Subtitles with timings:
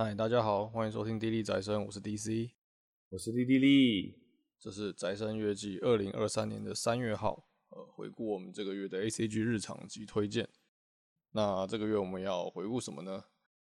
[0.00, 2.52] 嗨，大家好，欢迎收听《滴滴宅生》，我是 DC，
[3.08, 4.14] 我是滴滴力，
[4.56, 10.48] 这是宅生月季二零二三年的三月号，呃，回顾我们这个月的 ACG 日常及推荐。
[11.32, 13.24] 那这个月我们要回顾什么呢？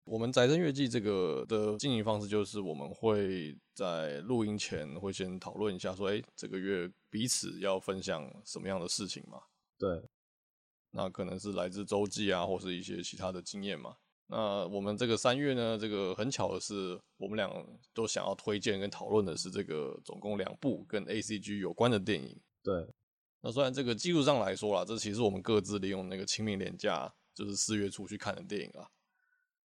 [0.06, 9.42] 我们宅生月季这个的经营方式就是我们会在录音前会先讨论一下，说，哎，这个月彼此要分享什么样的事情嘛？
[9.78, 9.90] 对，
[10.92, 13.98] 那可能是来自周记啊，或是一些其他的经验嘛。
[14.28, 17.50] 那我们这个三月呢，这个很巧的是，我们俩
[17.94, 22.40] 都想要推荐跟讨论的是这个总共两部跟 ACG 有关的电影。
[22.64, 22.88] 对，
[23.42, 28.88] 那虽然这个技术上来说啦，这其实我们各自利用那个清明连假，就是四月初去看的电影啊。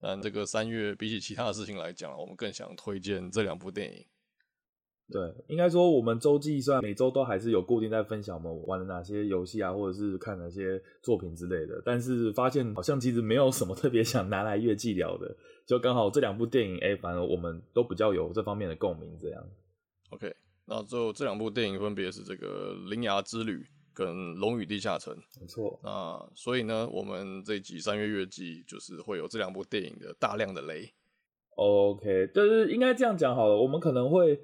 [0.01, 4.06] 但这个三月比起其他的事情来讲，我们更想推荐这两部电影。
[5.11, 15.34] 对，应该说我们周记虽然每周都还是有固定在分享我们玩了哪些游戏啊，或者是看哪些作品之类的，但是发现好像其实没有什么特别想拿来月记聊的，
[15.67, 19.42] 就刚好这两部电影，哎，反而我们都比较有这方面的共鸣，这样。
[20.11, 20.31] OK，
[20.67, 23.53] 那最后这两部电影分别是这个《铃芽之旅》
[23.95, 25.14] 跟《龙与地下城》。
[25.41, 25.81] 没错。
[25.83, 30.92] 那所以呢，我们这一集三月月记就是会有这两部电影的大量的雷。
[31.56, 34.39] OK，就是应该这样讲好了，我们可能会。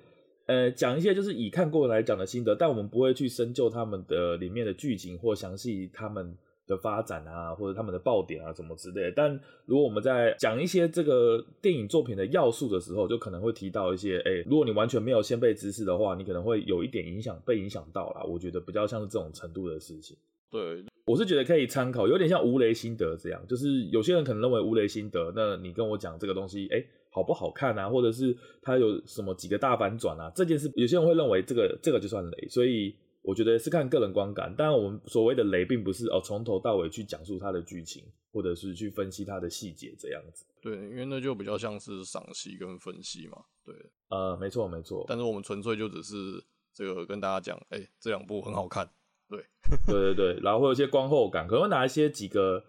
[0.47, 6.36] 呃，讲一些就是以看过来讲的心得，但我们不会去深究他们的里面的剧情或详细他们
[6.67, 9.12] 的发展啊，或者他们的爆点啊什么之类的。
[9.12, 18.23] 但如果我们在讲一些这个电影作品的要素的时候，就可能会提到一些，哎、欸，如果你完全没有先备知识的话，你可能会有一点影响，被影响到啦。
[18.25, 20.14] 我觉得比较像是这种程度的事情。
[20.51, 26.86] 对，我是觉得可以参考，有点像无雷心得这样，就是有些人可能认为无雷心得，那你跟我讲这个东西，哎、欸。
[27.15, 30.33] 好不好看啊，或者是它有什么几个大反转啊？
[30.34, 34.53] 这件事有些人会认为这个这个就算雷，所以我觉得是看个人观感。
[34.57, 40.45] 当然，我们所谓的雷，并不是哦从头到尾去讲述它的剧情，或者是去分析它的细节这样子。
[40.61, 43.45] 对，因为那就比较像是赏析跟分析嘛。
[43.65, 43.73] 对，
[44.09, 45.05] 呃，没错没错。
[45.07, 48.91] 但是我们纯粹就只是这个跟大家讲，哎、欸，这两部很好看。
[49.29, 49.39] 对，
[49.86, 52.64] 对对对，然后会有一些观后感，可能会拿一些几个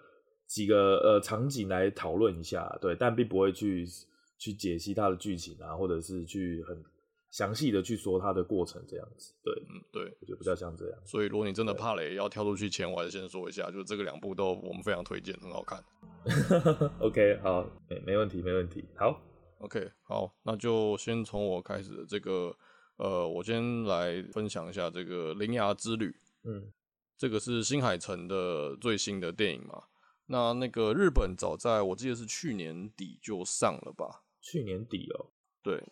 [0.46, 3.84] 几个呃场景来讨论一下，对，但并不会去。
[4.38, 6.84] 去解析它的剧情啊，或者是去很
[7.32, 11.00] 详细的去说它的过程，这样子，对，嗯，对，我觉得比较像这样。
[11.06, 15.84] 所以，如果你真的怕雷，要跳出去前，我还是先说一下，就这个两部都我们非常推荐，很好看。
[17.00, 18.86] OK，好，没没问题，没问题。
[18.96, 19.22] 好
[19.60, 22.56] ，OK，好，那就先从我开始的这个，
[22.98, 26.08] 呃，我先来分享一下这个《铃芽之旅》。
[26.44, 26.72] 嗯，
[27.18, 29.84] 这个是新海诚的最新的电影嘛？
[30.28, 34.24] 那那个日本早在我记得是去年底就上了吧？
[34.46, 35.26] 去年底哦，
[35.64, 35.84] 对，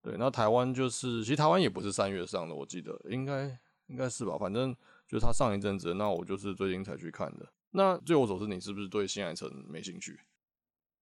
[0.00, 4.72] 对，那台湾就是，其实台湾也不是三月上的，我记得应该应该是吧，反正
[5.08, 7.44] 就是他上一阵子，那我就是最近才去看的。
[7.72, 10.16] 那据我所知，你是不是对新海诚没兴趣？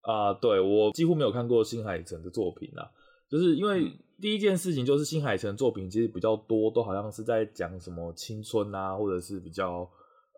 [0.01, 2.91] 啊，对，我几乎没有看过新海诚的作品啊，
[3.29, 9.87] 就是因为第一件事情就是新海诚作品其实比较多，都好像是在讲什么青春啊，或者是比较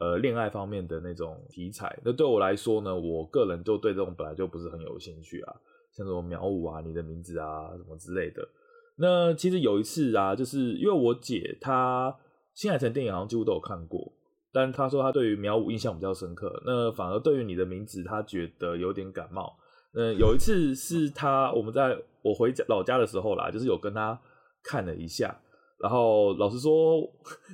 [0.00, 1.96] 呃恋爱方面的那种题材。
[2.04, 5.54] 那对我来说呢，我个人就对这种本来就不是很有兴趣啊。
[5.98, 8.48] 像什么秒五啊，你的名字啊，什么之类的。
[8.96, 12.16] 那其实有一次啊，就是因为我姐她
[12.54, 14.12] 新海诚电影好像几乎都有看过，
[14.52, 16.62] 但她说她对于秒五印象比较深刻。
[16.64, 19.56] 那反而对于你的名字，她觉得有点感冒。
[19.92, 24.20] 那有一次是她我们在我回家老家的时候啦，就是有跟她
[24.62, 25.36] 看了一下，
[25.80, 27.00] 然后老实说，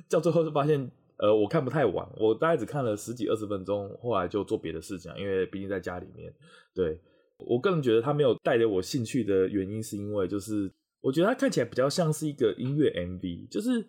[0.09, 6.33] 到最后是发现，呃，我看不太完，我大概只看了十几二十分钟，后来就做别的事情，因为毕竟在家里面，
[6.73, 6.99] 对。
[7.37, 13.85] 我个人觉得他没有带给我兴趣的原因，是因为就是我觉得他看起来比较像是一个音乐 MV，就是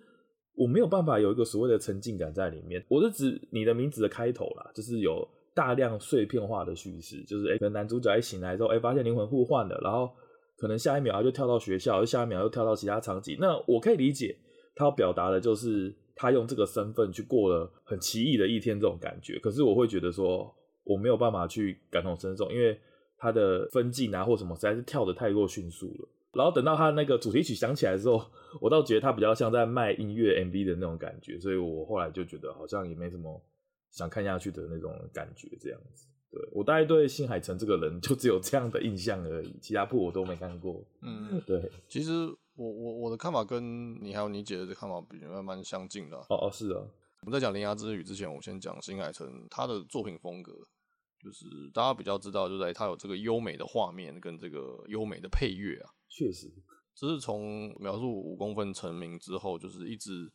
[0.55, 2.85] 我没有办法有一个所谓的沉浸感在里面。
[2.89, 10.11] 我是指你的名字的开头啦，就是有大量碎片化的叙事，就是哎，可能男主角一醒来之后，哎，发现灵魂互换了，然后
[10.57, 13.37] 可能下一秒他就跳到学校，下一秒又跳到其他场景。
[13.41, 14.37] 那我可以理解
[14.75, 19.39] 他要表达的就是他用这个身份去过了很奇异的一天这种感觉。
[19.39, 20.53] 可是我会觉得说
[20.85, 22.77] 我没有办法去感同身受，因为。
[23.19, 26.09] 他的分镜啊，或什么，实在是跳得太过迅速了。
[26.33, 28.23] 然后等到他那个主题曲响起来之后，
[28.61, 33.43] 我倒觉得他比较像在卖音乐 MV 的那种感觉，所以我后来就觉得好像也没什么
[33.91, 36.07] 想看下去的那种感觉，这样子。
[36.31, 40.85] 对，我大概对新海诚这个人就只有这样的印象而已，其他部我都没看过。
[41.01, 41.71] 嗯，对。
[41.89, 42.13] 其实
[42.55, 46.27] 我我我的看法跟你还有你姐的看法比较蛮相近的啊。
[46.29, 46.83] 哦哦，是啊。
[47.23, 50.53] 我们在讲《铃芽之旅》之前，我先讲新海诚他的作品风格。
[51.27, 51.45] 就是
[51.75, 56.47] 大家比较知道，就在它有这个优美的画面跟这个优美的配乐啊，确实，
[56.95, 60.31] 这是从描述五公分成名之后，就是一直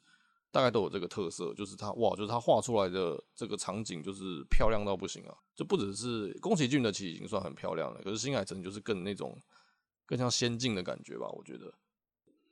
[0.51, 9.37] 大概都有这个特色，就是它哇，就是它画出来的这个场景就是漂亮到不行啊，就不只是宫崎骏的其实已经算很漂亮了，可是新海诚就是更那种
[10.05, 11.73] 更像仙境的感觉吧，我觉得。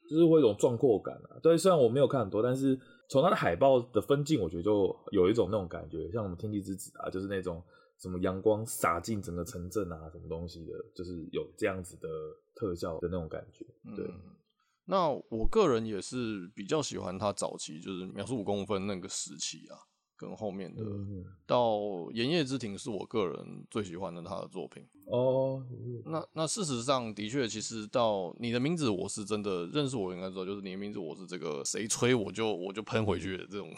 [0.09, 1.37] 就是会有一种壮阔感啊。
[1.43, 2.75] 对，虽然我没有看很多，但是
[3.07, 7.63] 从它的海报的分镜，我觉得就有一种那种感觉，像什么天地之子啊，就是那种
[7.99, 12.07] 什么阳光洒进整个城镇啊，什么东西的，就是有这样子的
[12.55, 13.65] 特效的那种感觉。
[13.95, 14.09] 对，
[14.85, 19.88] 那我个人也是比较喜欢他早期，就是秒速五公分那个时期啊。
[20.19, 20.83] 跟后面的
[21.45, 21.77] 到
[22.11, 25.63] 《炎夜之庭》是我个人最喜欢的他的作品哦。
[26.05, 33.69] 那那事实上的确，其实到你的名字，我是真的认识我应该知道，就是你的名字，我是这个谁吹我就我就喷回去的这种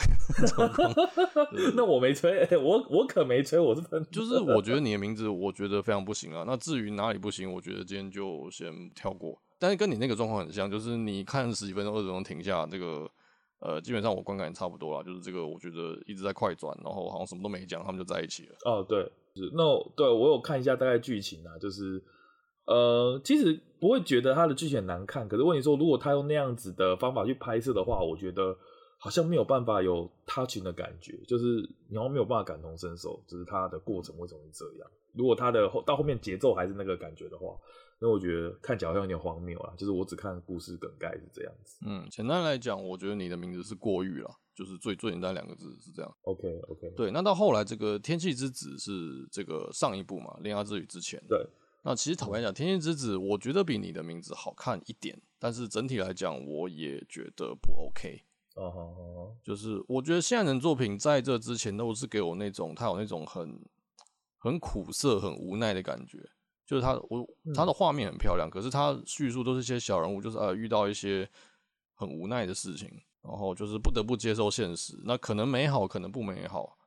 [0.47, 0.91] 状况。
[1.77, 4.03] 那我没吹，我我可没吹，我是喷。
[4.11, 6.43] 就是我觉得你的名字，我觉得非常不行啊。
[6.47, 9.39] 那至于哪里不行，我觉得今天就先跳过。
[9.59, 13.07] 但是跟你那个状况很像，就是你看十几分钟、二十分钟停下这个。
[13.61, 18.55] 呃，基本上我观感也差不多啦，就是这个，我觉得一直在快转，然后好像什么都没讲，他们就在一起了。
[18.65, 19.03] 哦，对，
[19.35, 19.63] 是那
[19.95, 22.03] 对我有看一下大概剧情啊，就是
[22.65, 28.57] 呃，其实不会觉得他的剧情很难看，可是问题说，如果他用那样子的方法去拍摄的话，我觉得
[28.97, 31.45] 好像没有办法有 touching 的感觉，就是
[31.87, 34.89] 你好像没有办法感同身受，就是他的过程为什么会这样。
[35.13, 37.55] 如果他的后到后面节奏还是那个感觉的话。
[38.03, 41.77] 那我觉得看起来好像有点荒谬啊，就是我只看故事梗概是这样子。
[41.85, 46.11] 嗯，简单来讲，我觉得你的名字是过誉了，就是最最简单两个字是这样。
[46.23, 46.89] OK OK。
[46.97, 51.23] 对，那到后来这个天气之子是这个上一部嘛，恋爱之旅之前。
[51.29, 51.47] 对。
[51.83, 58.23] 那其实坦白讲，天气之子我觉得比你的名字好看一点，但是整体来讲，我也觉得不 OK。
[58.55, 59.35] 哦。
[59.43, 63.63] 就是我觉得现在的作品在这之前都是给我那种，他有那种很
[64.39, 66.17] 很苦涩、很无奈的感觉。
[66.71, 71.29] 就是他，我他的画面很漂亮，可是他叙述都是一些小人物，就是呃遇到一些
[71.95, 72.89] 很无奈的事情，
[73.21, 76.77] 然后就是不得不接受现实，那可能美好，可能不美好。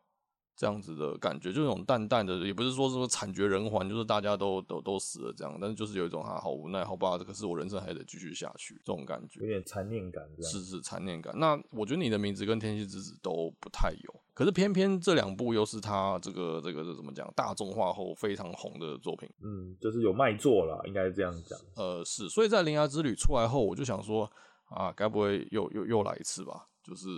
[0.56, 11.34] 这样子的感觉，就那种淡淡的，也不是说什么惨绝人寰，就是大家都都都死了这样，但是就是有一种啊，好无奈，好吧，可是我人生还得继续下去，这种感觉，有点残念感，是是残念感。
[11.36, 21.58] 那我觉得你的名字跟天气之子都不太有，可是偏偏这两部又是他这个这个这怎么讲，大众化后非常红的作品，嗯，就是有卖座了，应该是这样讲。
[21.74, 24.30] 呃，是，所以在《铃芽之旅》出来后，我就想说
[24.66, 26.68] 啊，该不会又又又来一次吧？
[26.84, 27.08] 就是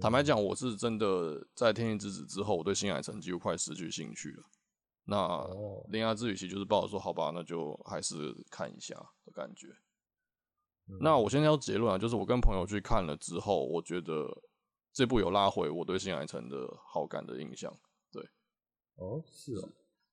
[0.00, 4.44] 坦白讲，我是真的在《天气之子》之后，我对新海诚几乎快失去兴趣了。
[5.04, 5.16] 那
[5.90, 8.94] 《铃芽之旅》其实就是抱着说，好吧，那就还是看一下
[9.26, 9.76] 的感觉。
[11.00, 14.28] 那我现在要结论啊，就是我跟朋友去看了之后，我觉得
[14.92, 17.76] 这部有拉回我对新海诚的好感的印象。
[18.12, 18.22] 对，
[18.96, 19.68] 哦，是哦，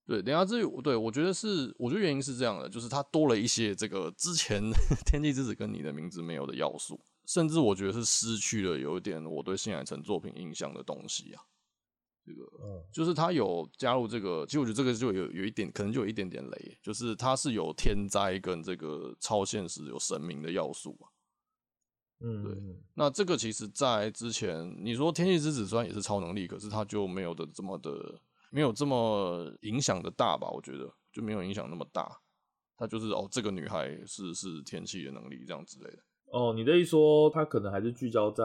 [0.08, 4.64] 对，《铃芽之旅》对，我觉得是，我觉得原因是这样的，就是它多了一些这个之前
[5.06, 7.00] 《天气之子》跟你的名字没有的要素。
[7.30, 11.44] 甚至我觉得是失去了有一点我对新海诚作品印象的东西啊，
[12.26, 21.06] 这个，就是他有加入这个，其实我觉得这个就有有一点，可能就有一点点雷，就是他是有天灾跟这个超现实、有神明的要素啊。
[22.22, 22.82] 嗯，对。
[22.96, 30.50] 那这个其实，在之前你说《天气之子》虽然也是超能力，可是他就没有的这么的，没有这么影响的大吧？
[30.50, 32.20] 我觉得就没有影响那么大。
[32.76, 36.04] 他就是哦，这个女孩是是天气的能力这样之类的。
[36.32, 38.44] 哦，你的意思说，他可能还是聚焦在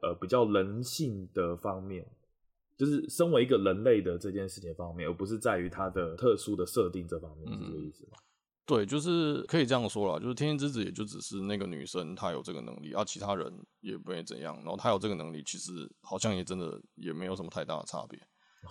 [0.00, 2.06] 呃比较人性的方面，
[2.78, 8.16] 就是身为一个人类的这件事情方面，而不是在于他的特殊的设定这方面，是这个意思吗？
[8.64, 18.18] 对，就是可以这样说啦，就是天天之子也就只是那个女生她有这个能力，而、啊、其他人也不会怎样，然后她有这个能力，其实好像也真的也没有什么太大的差别。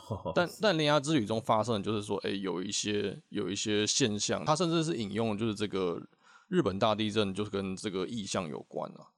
[0.09, 6.01] 哦、 但但铃芽之旅中发生的就是说，哎、欸，有一些有一些现象，他甚至是引用就是这个。
[6.47, 9.09] 日本大地震就是跟这个意象有关啊，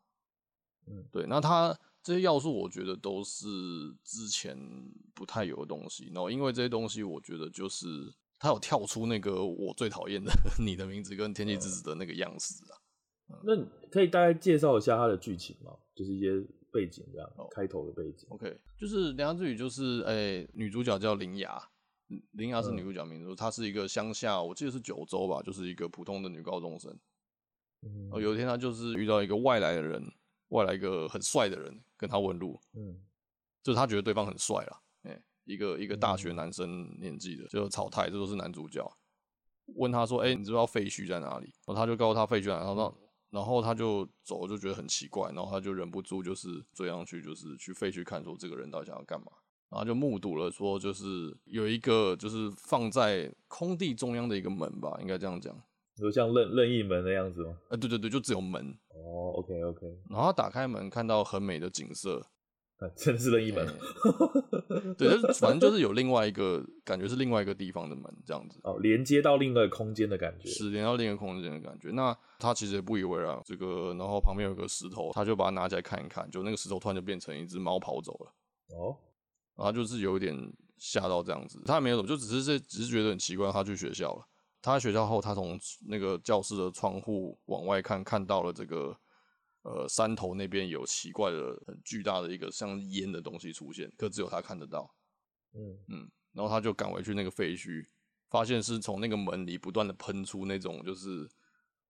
[0.88, 3.46] 嗯，对，那它这些要素我觉得都是
[4.04, 4.58] 之前
[5.14, 7.88] 不太有的东西，然后因为这些东西，我觉得就是
[8.40, 12.80] 它有跳出那个我最讨厌的 你的名字跟天气之子的那个样子啊。
[13.30, 15.74] 嗯、那可以大概介绍一下它的剧情吗？
[15.94, 16.40] 就是一些
[16.72, 18.26] 背景这样，哦、开头的背景。
[18.30, 21.62] OK，就是铃芽之旅，就是哎、欸，女主角叫林雅，
[22.32, 26.98] 林雅是女主角名字，她、嗯、是一个乡下，我记得是九州吧，就是一个普通的女高中生。
[27.84, 30.04] 嗯，有一天他就是遇到一个外来的人，
[30.50, 33.00] 外来一个很帅的人跟他问路，嗯，
[33.62, 38.90] 就是他觉得对方很帅啦，哎、欸，一个一个大学男生年纪的，嗯、就是草太，这都是男主角，
[39.76, 41.54] 问他说，哎、欸，你知道废墟在哪里？
[41.66, 42.98] 然后他就告诉他废墟在哪，然后
[43.30, 49.28] 然后他就走，就觉得很奇怪，然后他就忍不住就是追上去，就是去废墟看，说这个人到底想要干嘛？
[49.70, 55.62] 然后就目睹了说，就是有一个就是放在空地中央的一个门吧，应该这样讲。
[56.00, 57.58] 有像任任意门那样子吗？
[57.70, 58.78] 呃，对对对，就只有门。
[58.90, 59.88] 哦，OK OK。
[60.10, 62.20] 然后他打开门，看到很美的景色，
[62.78, 63.66] 啊真的是任意门。
[64.98, 68.60] 对，就是反正就是有另外一个感觉，是另外一个地方的门这样子。
[68.64, 71.90] 哦，连接到另外一个空间的感觉，是连到另一个空间的感觉。
[71.92, 78.34] 那他其实也不以为然，这个然后旁边有个石头，他就把它拿起来看一看，就那个石头突然就变成一只猫跑走了。
[78.76, 78.96] 哦，
[79.56, 80.36] 然后他就是有一点
[80.78, 83.52] 吓到这样子，他也没有就只是这只是觉得很奇怪。
[83.52, 84.28] 他去学校了，
[84.62, 89.00] 他在学校后，他从那个教室的窗户往外看，看到了这个。
[89.64, 94.96] 呃，山头那边有奇怪的、很巨大的一个像烟的东西出现，可只有他看得到。
[95.54, 97.86] 嗯嗯，然后他就赶回去那个废墟，
[98.30, 101.30] 发现是从那个门里不断的喷出那种，就是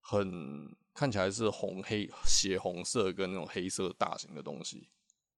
[0.00, 4.88] 很看起来是红黑血红色跟那种黑色大型的东西，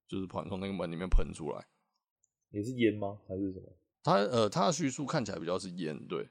[0.09, 1.67] 就是跑从那个门里面喷出来。
[2.49, 3.19] 也是烟吗？
[3.29, 3.67] 还是什么？
[4.03, 6.27] 他呃，他的叙述看起来比较是烟，对。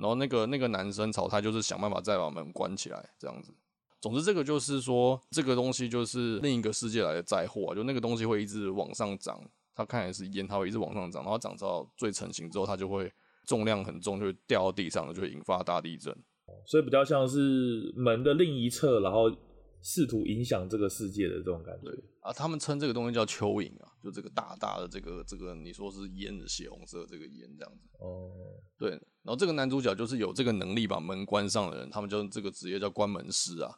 [0.00, 3.52] 然后那个那个男生炒菜就是想办法再把门关起来，这样子。
[4.00, 9.38] 总之，这个就是说，这个东西就是另一个世界来的灾祸啊，就那个东西会一直往上涨，
[9.74, 13.12] 它看起来是烟，它会一直往上涨，然后涨到最成型之后，它就会
[13.44, 16.16] 重量很重，就会掉到地上，就会引发大地震。
[16.66, 19.30] 所以比较像是门的另一侧，然后
[19.82, 21.90] 试图影响这个世界的这种感觉。
[21.90, 27.88] 对啊，他们称这个东西叫蚯蚓啊，就这个大大的这个这个，你说是烟的血红色这个烟这样子。
[27.98, 28.30] 哦，
[28.78, 33.74] 对，然后这个男主角就是有这个能力把门关上的人，他们就这个职业叫关门师啊。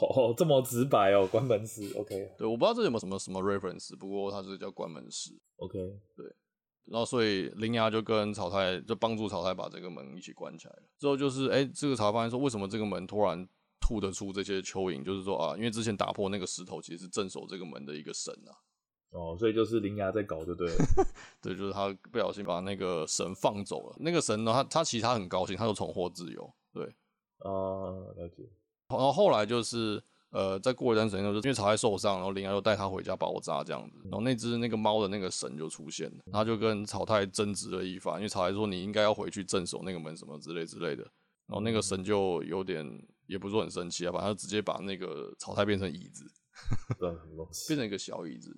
[0.00, 2.34] 哦，这么直白哦，关门师，OK。
[2.38, 5.78] 对，我不知道这有没有什么什么 reference，不过他是叫关门师，OK。
[6.16, 6.26] 对，
[6.84, 10.82] 然后所以铃芽就跟草太就帮助草太把这个门一起关起来了。
[10.96, 13.48] 之后就是，哎、欸，这个草太发现说，为什么这个门突然
[13.80, 15.02] 吐得出这些蚯蚓？
[15.02, 18.52] 就是说啊，因为之前打破那个石头，其实是镇守这个门的一个神啊。
[19.12, 20.76] 哦，所以就是灵牙在搞，就对了。
[21.42, 23.96] 对，就是他不小心把那个神放走了。
[23.98, 26.48] 那个神呢，他他其实他很高兴，他就重获自由。
[26.72, 26.84] 对，
[27.38, 28.48] 啊、呃，了解。
[28.88, 33.98] 然后后来就是，呃，再过一段时间，就是因为草太受伤，然后灵牙又带他回家包扎这样子。
[34.04, 41.02] 然后那只那个猫的那个神就出现了，他就跟草太争执了一番，因为草太说你应该要回去镇守那个门什么之类之类的。
[41.46, 42.86] 然后那个神就有点，
[43.30, 46.24] 也不是说很生气啊，反正直接把那个草太变成椅子，
[47.68, 48.54] 变成一个小椅子。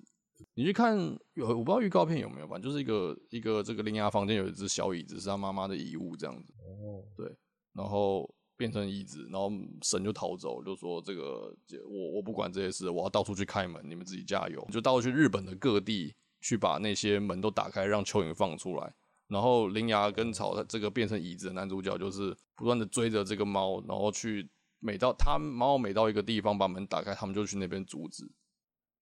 [0.55, 0.97] 你去看
[1.35, 6.53] 有，我不知道预告片有没有，反正就是一个一个这个铃芽房间有一只小椅子，是他妈妈的遗物这样子。
[6.59, 7.33] 哦，对，
[7.73, 8.33] 然后。
[8.55, 9.51] 变成椅子，然后
[9.81, 11.53] 神就逃走，就说这个
[11.89, 14.65] 我我不管这些事，我要到处去开门，你们自己加油。
[14.71, 18.93] 就到处去日本的各地去把那些门都打开，让蚯蚓放出来。
[19.27, 24.47] 然后铃芽跟草太这个变成椅子的男主角，就是不断的追着这个猫，然后去
[24.83, 28.29] 每到他猫每到一个地方把门打开，他们就去那边阻止，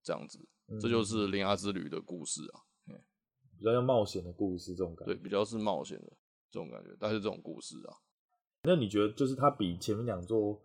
[0.04, 0.40] 这样子，
[0.80, 2.62] 这就是铃芽之旅的故事啊，
[3.58, 6.14] 比较像冒险的故事这种感觉，对，比较是冒险的
[6.52, 7.98] 这种感觉，但是这种故事啊。
[8.64, 10.62] 那你觉得，就是它比前面两座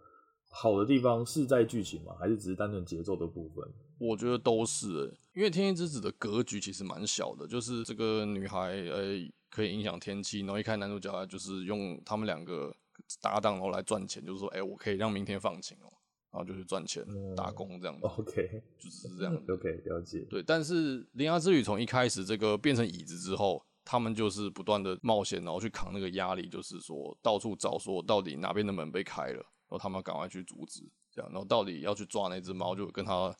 [0.50, 2.14] 好的地方是在剧情吗？
[2.20, 3.64] 还是只是单纯节奏的部分？
[3.98, 12.76] 我觉得都是、欸，因为《天气之子》的格局其实蛮小的，就是这个女孩呃、欸、可以影响天气，然后一开男主角就是用他们两个
[13.20, 15.92] 搭档然后来赚钱，就是说哎、欸、我可以让明天放晴哦、喔，
[16.32, 18.06] 然后就去赚钱、嗯、打工这样子。
[18.06, 19.34] OK，就是这样。
[19.48, 20.26] OK，了解。
[20.30, 23.64] 对，但是《铃芽之旅》从一开始这个变成椅子之后。
[23.88, 33.32] 他们就是不断的冒险，然后去扛那个压力，就是说到处找，说到底哪边的门被开了，然后他们赶快去阻止，这样，然后到底要去抓那只猫，就跟他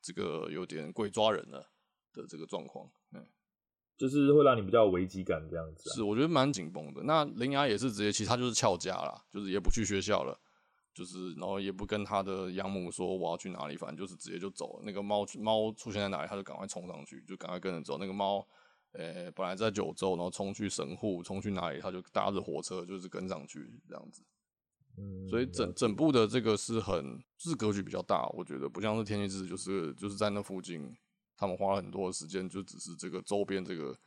[0.00, 1.64] 这个有点鬼抓人了
[2.12, 2.90] 的这个状况，嗯，
[4.02, 5.94] 就是会让你比较有危机感这样子啊。
[5.94, 7.02] 是，我觉得蛮紧绷的。
[7.04, 10.36] 那铃芽也是直接，其实他就是翘家啦，就是也不去学校了，
[10.92, 14.82] 就是然后也不跟他的养母说我要去哪里，反正就是直接就走了。
[14.84, 17.96] 那个猫猫出现在哪里，他就赶快冲上去，就赶快跟着走。
[17.98, 18.44] 那个猫。
[18.94, 24.22] 呃、欸，本来在九州，然后冲去神户，冲去哪里，他就搭着火车，就是跟上去这样子。
[24.98, 30.94] 嗯，所以整整部的这个是很，就是格局比较大，我觉得不像是天气之子，就是就是在那附近，
[31.36, 33.98] 他们花了很多的时间，就只是这个周边这个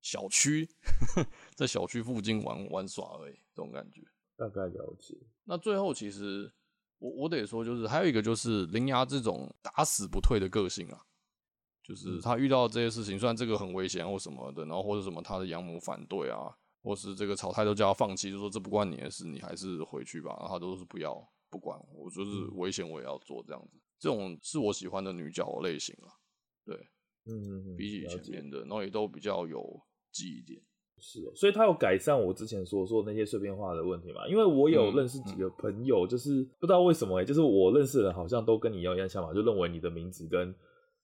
[0.00, 0.68] 小区，
[1.54, 4.02] 在小区附近玩玩耍而已，这种感觉。
[4.36, 5.16] 大概了解。
[5.44, 6.52] 那最后其实
[6.98, 11.02] 我我得说，就是还有一个就是铃芽这种打死不退的个性啊。
[11.82, 16.52] 就是他遇到这些事情，虽然这个很危险或什么的，然后或者什么他的养母反对啊，
[16.82, 20.36] 或是这个草太都叫他放弃，就说这不关你的事，你还是回去吧。
[20.40, 23.78] 然后他都是不要不管我，就是危险我也要做这样子。
[24.00, 26.10] 这种是我喜欢的女角类型啊，
[26.66, 26.76] 对，
[27.26, 29.80] 嗯，比起前面的，然后也都比较有
[30.12, 30.60] 记忆点。
[30.98, 34.28] 是哦，所以他有改善我之前所说的那些碎片化的问题嘛？
[34.28, 40.54] 因为我有认识几个朋友，就是不知道为什么就是我认识的人好像都跟你一样一样想法，就认为你的名字跟。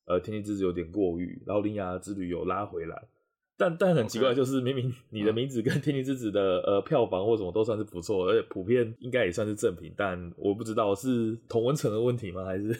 [0.04, 3.08] 呃，天气之子有点过誉，然后铃芽之旅有拉回来，
[3.56, 12.44] 但但很奇怪，就是明明你的名字跟《天气之子》的呃票房或什么都算是不错，而且普遍应该也算是正品，但我不知道是同温层的问题吗？
[12.44, 12.74] 还是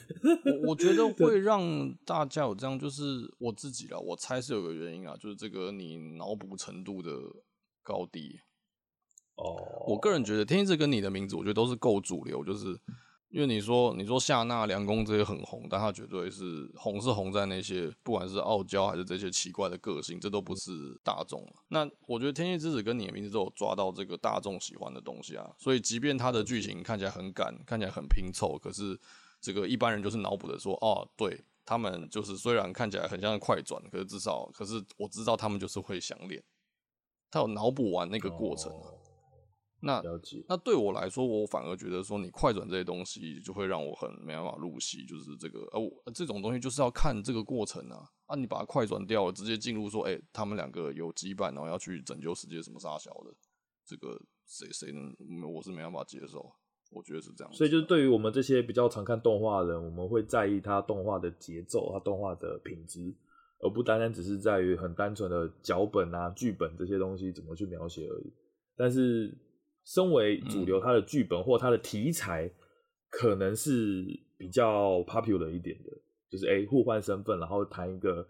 [0.44, 1.62] 我我觉得 会让
[2.04, 3.02] 大家有这样，就是
[3.38, 7.10] 我自己了，我猜是有个原因啊，就是这个你脑补程度的
[7.82, 8.40] 高低。
[9.36, 12.66] 哦，我个人觉得《天气之子》跟你的名字，我觉得都是够主流，就是。
[13.32, 20.70] 因为你说你说夏娜、凉宫这些很红，但他绝对是红是红在那些不管是傲娇还是这些奇怪的个性，这都不是
[21.02, 21.42] 大众。
[21.68, 29.00] 那我觉得《天气之子》跟你的名字都有抓到这个大众喜欢的东西啊，所以即便它的剧情看起来很赶，看起来很拼凑，可是
[29.40, 36.42] 这个一般人就是脑补的说，哦，对他们就是虽然看起来很像快转，可是至少可是我知道他们就是会想练，
[37.30, 38.92] 他有脑补完那个过程啊。
[39.84, 40.00] 那
[40.48, 48.36] 那对我来说，我反而觉得说你快转这些东西就会让我很没办法入戏，就是这个呃、啊，这种东西就是要看这个过程啊啊！
[48.36, 53.34] 你把它快转掉了，直接进入说，哎、欸，他们两个有羁绊，然后要去拯救世界，什么杀小的，
[53.84, 56.48] 这个谁谁能，我是没办法接受，
[56.92, 57.52] 我觉得是这样。
[57.52, 63.12] 所以就是对于我们这些比较常看动画的人，我们会在意它动画的节奏，它动画的品质，
[63.58, 68.32] 而不单单只是在于很单纯的脚本啊、剧本这些东西怎么去描写而已。
[68.76, 69.36] 但是。
[69.84, 72.48] 身为主流，它的剧本或它的题材
[73.10, 74.04] 可能是
[74.38, 75.90] 比较 popular 一点的，
[76.30, 78.24] 就是哎、欸、互换身份，然后谈一个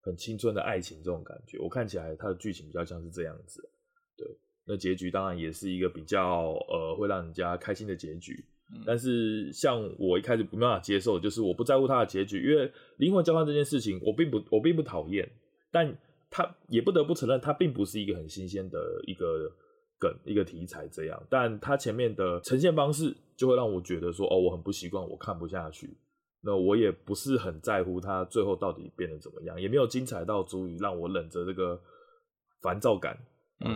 [0.00, 1.58] 很青春的爱情这种感觉。
[1.58, 3.68] 我看起来它的剧情比较像是这样子，
[4.16, 4.26] 对。
[4.64, 8.44] 那结局当然也是一个比较呃会让人家开心的结局。
[8.86, 15.28] 但是像我一开始没办法接受，就是我不在乎它的结局，因为灵魂交换这件事情我并不我并不讨厌，
[15.72, 15.92] 但
[16.30, 19.52] 它也不得不承认它并不是一个很新鲜的一个。
[20.02, 25.96] 梗一个题材这样，但它前面的呈现方式就会让我觉得说，哦，我很不习惯，我看不下去。
[26.40, 31.80] 那我也不是很在乎它最后到底变得怎么样，也没有精彩到足以让我忍着这个
[32.60, 33.16] 烦躁感，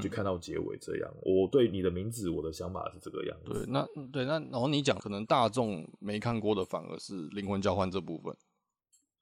[0.02, 1.09] 去看到结尾这样。
[1.14, 3.52] 嗯、我对你的名字，我的想法是这个样子。
[3.52, 8.37] 对，那对那然后你讲，可能大众没看过的反而是灵魂交换这部分，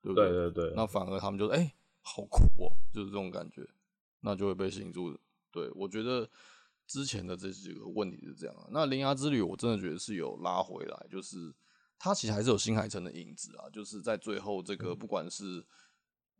[0.02, 0.30] 对不对？
[0.30, 0.72] 对对对。
[0.74, 3.60] 那反而他们就哎、欸，好酷哦，就是这种感觉，
[4.22, 5.14] 那就会被吸引住。
[5.52, 6.26] 对，我觉得。
[6.86, 11.54] 之前的这几个问题是这样啊，那《铃芽之旅》我真的觉得是有拉回来，就是
[11.98, 15.64] 它其实还是有新海诚的影子啊，就是在最后这个不管是，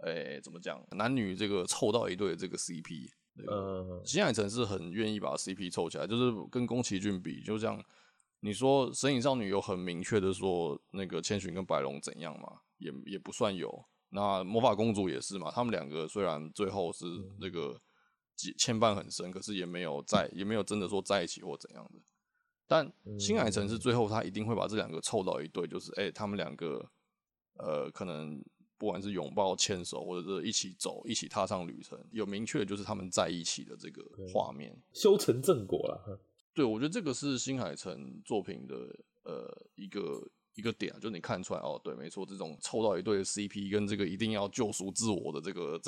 [0.04, 3.09] 诶、欸、怎么讲，男女这个凑到一对的这个 CP，
[3.46, 7.83] 呃，新海诚是很愿意把 CP 凑起来，就是跟宫崎骏比，就像
[8.40, 17.07] 你说《神隐少女》有很明确的说那个千寻跟白龙怎样嘛，也也不算有，那魔法公主也是嘛，他们两个虽然最后是
[17.40, 17.80] 那个。
[18.37, 22.01] 牵绊很深，可是也没有在，也没有真的说在一起或怎样的。
[22.66, 26.85] 但新海诚是最后他一定会把这两个凑到一对，就是哎、欸，他们两个
[27.59, 28.42] 呃，可能
[28.79, 36.20] 不管是拥抱、牵手，或者是一起走、一起踏上旅程，有明确的就是他们在一起的这个画面，修成正果了。
[36.55, 38.75] 对，我觉得这个是新海诚作品的
[39.25, 40.31] 呃一个。
[40.54, 45.80] 一个点啊，就你看出来哦，对，没错，这种凑到一对 CP 跟这个一定要救赎自我的这个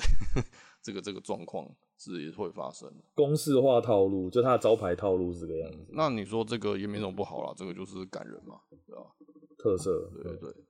[0.82, 3.04] 这个这个状况是也会发生的。
[3.14, 5.86] 公式化套路，就他的招牌套路是这个样子。
[5.90, 9.02] 那你说这个也没什么不好啦，这个就是感人嘛，对吧？
[9.58, 10.64] 特色，对对对。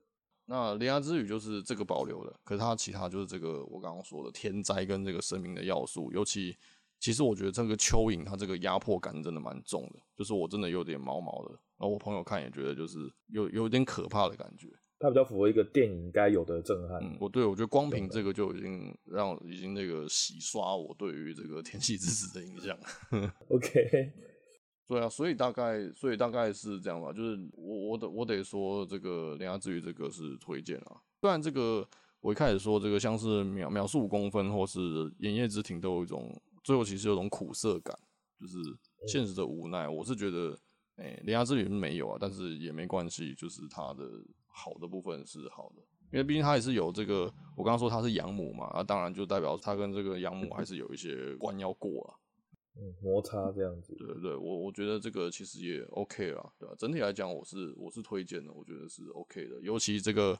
[0.45, 6.55] 那铃芽之语就是这个保留的，可是它其他就是这个我刚刚说的天灾跟这个生命的要素，尤其
[6.99, 11.59] 其实我觉得这个蚯蚓它这个压迫感真的蛮重的，就是我真的有点毛毛的。
[11.79, 16.99] 然后我朋友看也觉得就是有有点可怕的感觉，它比较符合一个电影该有的震撼。
[17.03, 22.75] 嗯，我对我觉得光凭这个就已经让已经那个洗刷我对于这个天气之子的印象。
[23.49, 24.11] OK，
[24.89, 30.97] 对啊，所以大概所以大概是这样吧，就是我我得我得说这个铃芽之旅这个是推荐啊。
[31.21, 31.87] 虽然这个
[32.21, 34.79] 我一开始说这个像是秒秒速五公分或是
[35.19, 37.95] 炎夜之庭都有一种最后其实有种苦涩感，
[38.39, 38.57] 就是
[39.07, 39.87] 现实的无奈。
[39.87, 40.57] 我是觉得。
[40.97, 44.03] 哎，铃芽之旅是没有啊，但是也没关系，就是它的
[44.47, 45.81] 好的部分是好的，
[46.11, 52.09] 因为毕竟它也是有这个，我刚刚说它是养母嘛，那当然就代表它跟这个养母还是有一些关要过啊，
[52.77, 56.73] 嗯，摩擦这样子，对对对，我我觉得这个其实也 OK 啦，对吧？
[56.79, 60.35] 整体来讲，我是我是推荐的，我觉得是 OK 的，尤其这个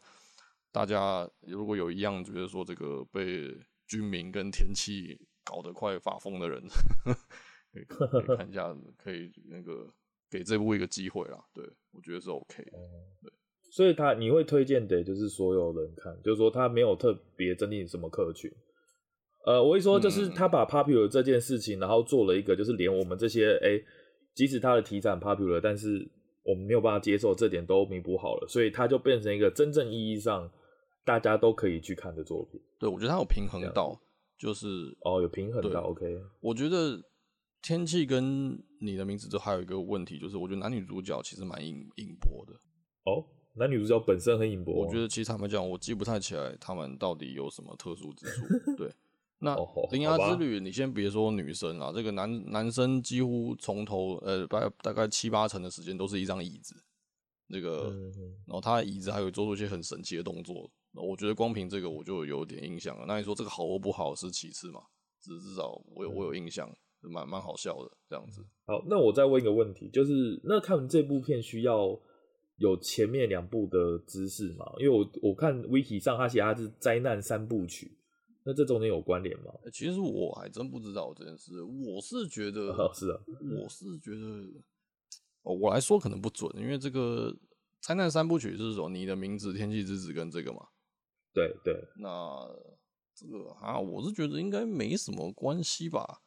[0.71, 6.63] 大家如果有一样觉得说这个被军民跟天气搞得快发疯的人，
[7.71, 9.93] 可以看一下，可以那个。
[10.29, 11.63] 给这部一个机会啦，对，
[11.93, 12.71] 我觉得是 OK 的，
[13.21, 13.31] 对，
[13.71, 18.51] 所以他你会推荐的，就是所有人看，就是说他没有特别针对什么客群，
[19.45, 23.85] 呃，我会说就是他把 popular 这件事情，然后做了一个，就是连我们这些，哎、欸，
[24.33, 26.05] 即使他的题材 popular，但是
[26.43, 30.49] 我们没有办法接受这点都弥补好了，所以他就变成一个真正意义上
[31.05, 32.59] 大家都可以去看的作品。
[32.79, 33.97] 对，我觉得他有平衡到，
[34.37, 34.67] 就是
[35.01, 36.05] 哦，有平衡到 OK。
[36.41, 37.01] 我觉得
[37.61, 42.53] 天气跟你的名字都还有一个问题，就是我觉得男女主角其实蛮硬硬播的。
[43.05, 44.73] 哦，男女主角本身很硬播。
[44.73, 48.45] 我觉得其实坦白讲，我记不太起来他们到底有什么特殊之处。
[48.77, 48.93] 对，
[49.39, 49.55] 那
[49.91, 56.75] 《铃芽之旅》，你先别说女生啊，这个男男生几乎从头呃大大概七八成的时间都是一张椅子。
[57.49, 57.89] 那个，
[58.45, 63.05] 然后他椅子还有做出一些很神奇的动作，我觉得光凭这个我就有点印象了。
[63.07, 64.81] 那你说这个好或不好是其次嘛？
[65.21, 66.69] 至至少我有我有印象，
[67.01, 68.45] 蛮蛮好笑的这样子。
[68.65, 71.99] 好，那我再问一个问题，就是那看这部片需要
[72.57, 74.65] 有前面两部的知识吗？
[74.79, 77.97] 因为我我看 Wiki 上他写他是灾难三部曲，
[78.43, 79.53] 那这中间有关联吗？
[79.71, 83.19] 其实我还真不知道这件事，我是觉得，哦、是啊，
[83.62, 84.63] 我是觉得。
[85.49, 87.33] 我来说可能不准，因为这个
[87.79, 90.60] 灾难三部曲是说你的名字、天气之子跟这个嘛。
[91.33, 92.45] 对对，那
[93.15, 96.21] 这个啊，我是觉得应该没什么关系吧。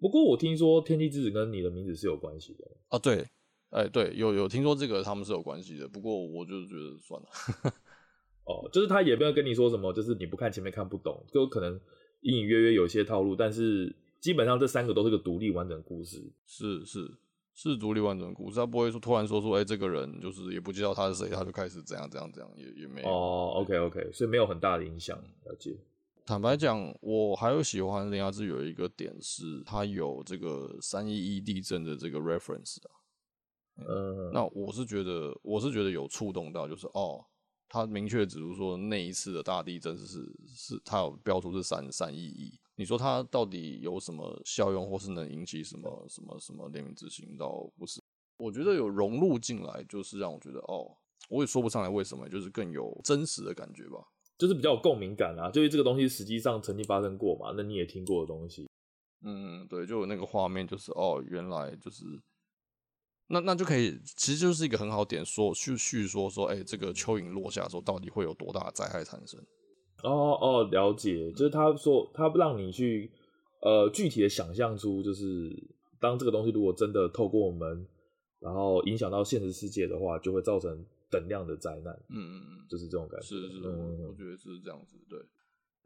[0.00, 2.98] 不过我听说天气之子跟你的名字是有关系的啊。
[2.98, 3.26] 对，
[3.70, 5.88] 哎、欸，对，有有听说这个他们是有关系的。
[5.88, 7.28] 不过我就觉得算了。
[8.44, 11.80] 哦，就是他也不要跟你说什么，就是你不看前面看不懂，就可能
[12.20, 16.22] 隐隐约约有些套路，但是基本上这三个都是个独立完整故事。
[16.44, 17.10] 是是。
[17.58, 23.08] 是独立完整故事，他不会说突然说说，哎、欸，这个人就是也不知道他是谁，他就开始怎样怎样怎样，也也没有。
[23.08, 25.16] 哦，OK OK，所以没有很大的影响。
[25.16, 25.74] 了解。
[26.26, 32.90] 坦白讲，我还有喜欢《铃芽之旅》有一个点是，它有这个三一一地震的这个 reference 啊。
[33.76, 37.24] 嗯，嗯那我是觉得，我是觉得有触动到，就是哦，
[37.68, 42.58] 他明确指出说那一次的大地震是是，他有标出是三三一一。
[42.74, 47.36] 你说它到底有什么效用，或是能引起什么什么什么怜悯之心？
[47.38, 48.02] 倒不是，
[48.36, 53.98] 我觉得有融入进来，就是让我觉得哦，我也说不上来为什么，就是更有真实的感觉吧，
[54.38, 55.50] 就是比较有共鸣感啊。
[55.50, 58.68] 就是这个东西实际上曾经发生过嘛，那你也听过的东西。
[59.24, 62.04] 嗯，对，就有那个画面，就是哦，原来就是
[63.28, 69.40] 那那就可以，其实就是一个很好点说叙叙说说，哎、欸，这个蚯蚓落下的时候，到底会有多大的灾害产生？
[70.04, 73.10] 哦哦，了解，就是他说他让你去
[73.62, 75.24] 呃具体的想象出，就是
[75.98, 77.84] 当这个东西如果真的透过我们，
[78.38, 80.84] 然后影响到现实世界的话，就会造成
[81.18, 81.94] 等量的灾难。
[82.10, 83.26] 嗯嗯嗯，就是这种感觉。
[83.26, 84.96] 是是，嗯、我觉得是这样子。
[85.08, 85.18] 对，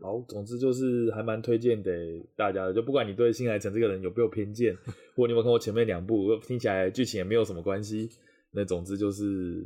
[0.00, 1.90] 好，总之就是还蛮推荐给
[2.36, 4.76] 大家的，就不管你对新海诚这个人有没有偏见，
[5.14, 8.08] 或你有没有看过前面两部，听起来剧情也没有什么关系，
[8.52, 9.64] 那总之就是。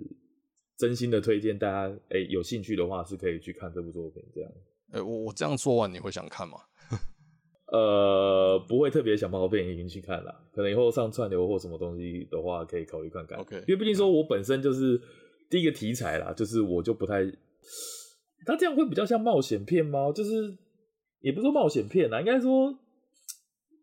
[0.76, 4.20] 真心的推荐大家，哎、欸，有兴趣的话是可以去看这部作品。
[4.34, 4.50] 这样，
[4.90, 6.58] 哎、欸，我我这样说完，你会想看吗？
[7.70, 13.38] 呃，不会特别想跑电影去看啦，可能以后上串流或什么东西的话，可以考虑看看。
[13.38, 15.00] OK，因为毕竟说我本身就是
[15.48, 17.24] 第一个题材啦，就是我就不太，
[18.46, 20.12] 他这样会比较像冒险片吗？
[20.12, 20.56] 就是
[21.20, 22.76] 也不是说冒险片啦，应该说，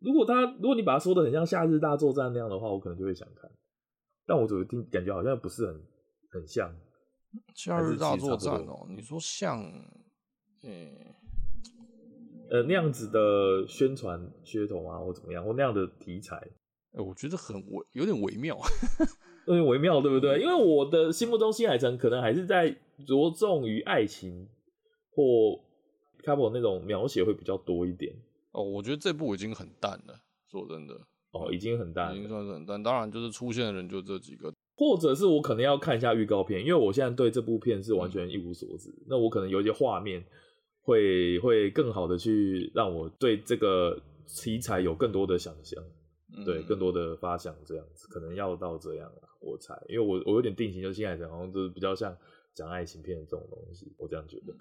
[0.01, 3.49] 如果他如果你把它说的很像《夏日大作战》那样的话，我可能就会想看。
[4.25, 5.81] 但我怎么听感觉好像不是很。
[6.33, 6.73] 很像
[7.53, 9.61] 夏日大作战哦，你说像，
[10.63, 10.95] 嗯，
[12.49, 16.41] 呃，那样子的宣传噱头啊，或怎么样，或那样的题材，
[16.93, 18.57] 我觉得很微，有点微妙，
[19.55, 20.39] 有点微妙，对不对？
[20.41, 22.69] 因为我的心目中，新海诚可能还是在
[23.05, 24.47] 着重于爱情
[25.13, 25.59] 或
[26.23, 28.13] couple 那种描写会比较多一点。
[28.51, 30.93] 哦，我觉得这部已经很淡了，说真的，
[31.31, 32.81] 哦，已经很淡，已经算是很淡。
[32.81, 34.51] 当然，就是出现的人就这几个。
[34.77, 38.89] 或者是我可能要看一下预告片，因为我现在对这部片是完全一无所知。
[38.89, 40.25] 嗯、那我可能有一些画面
[40.81, 45.83] 会会更好的去让我对这个题材有更多的想象，
[46.35, 52.15] 嗯、对更多的发想，这样子可能要到这样啊，我猜，因为我我有点定型，就是新海诚好像就是比较像
[52.53, 54.53] 讲爱情片的这种东西，我这样觉得。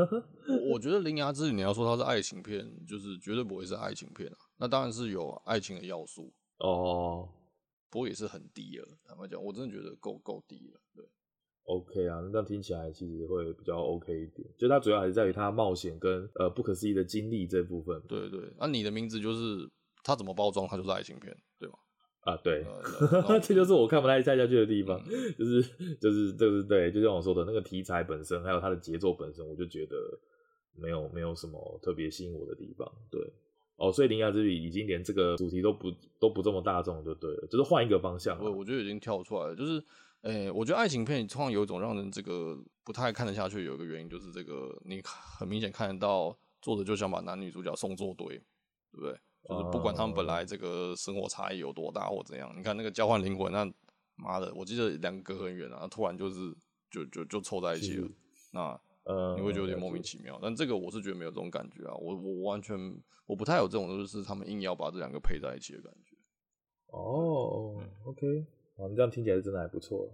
[0.48, 7.28] 我我觉得《铃芽之旅》你要说它是爱情片，就是绝对不会是爱情片啊，那当然是有爱情的要素哦。
[7.90, 10.80] 不过也是很低了，坦白讲，我真的觉得够够低了。
[10.96, 11.04] 对
[11.62, 14.48] ，OK 啊，那这样听起来其实会比较 OK 一点。
[14.58, 18.02] 就它主要还是在于它冒险跟呃不可思议的经历这部分。
[18.08, 19.70] 对对，那、啊、你的名字就是
[20.02, 21.76] 它怎么包装，它就是爱情片，对吗？
[22.24, 22.64] 啊，对，
[23.42, 25.62] 这就是我看不太下去的地方，嗯、就是
[26.00, 29.96] 就是就是对，就像我说的那个题材本身，还有它的节奏本身，我就觉得
[30.74, 32.90] 没有没有什么特别吸引我的地方。
[33.10, 33.20] 对。
[33.76, 38.38] 哦，所以《铃芽之旅》已经连这个主题都不都不这么大众，就对了，就是换一个方向。
[38.40, 39.82] 我我觉得已经跳出来了，就是，
[40.22, 48.44] 诶、欸，我觉得爱情片通常有一种让人这个不太看得下去，有一个原因就是这个你很明显看得到作者就想把男女主角送作堆，对
[48.92, 49.18] 不对？
[49.48, 53.70] 就是不管他们本来这个生活差异有多大或怎样，你看那个交换灵魂，那
[54.16, 56.54] 妈的，我记得两个隔很远啊，突然就是
[56.90, 58.08] 就就就凑在一起了，
[58.52, 60.38] 那呃，你会觉得有点莫名其妙。
[60.40, 62.78] 但这个我是觉得没有这种感觉啊，我我完全
[63.26, 66.16] 我不太有这种，就是他们硬要把这两个配在一起的感觉。
[66.86, 70.08] 哦、嗯、，OK，好，你这样听起来真的还不错。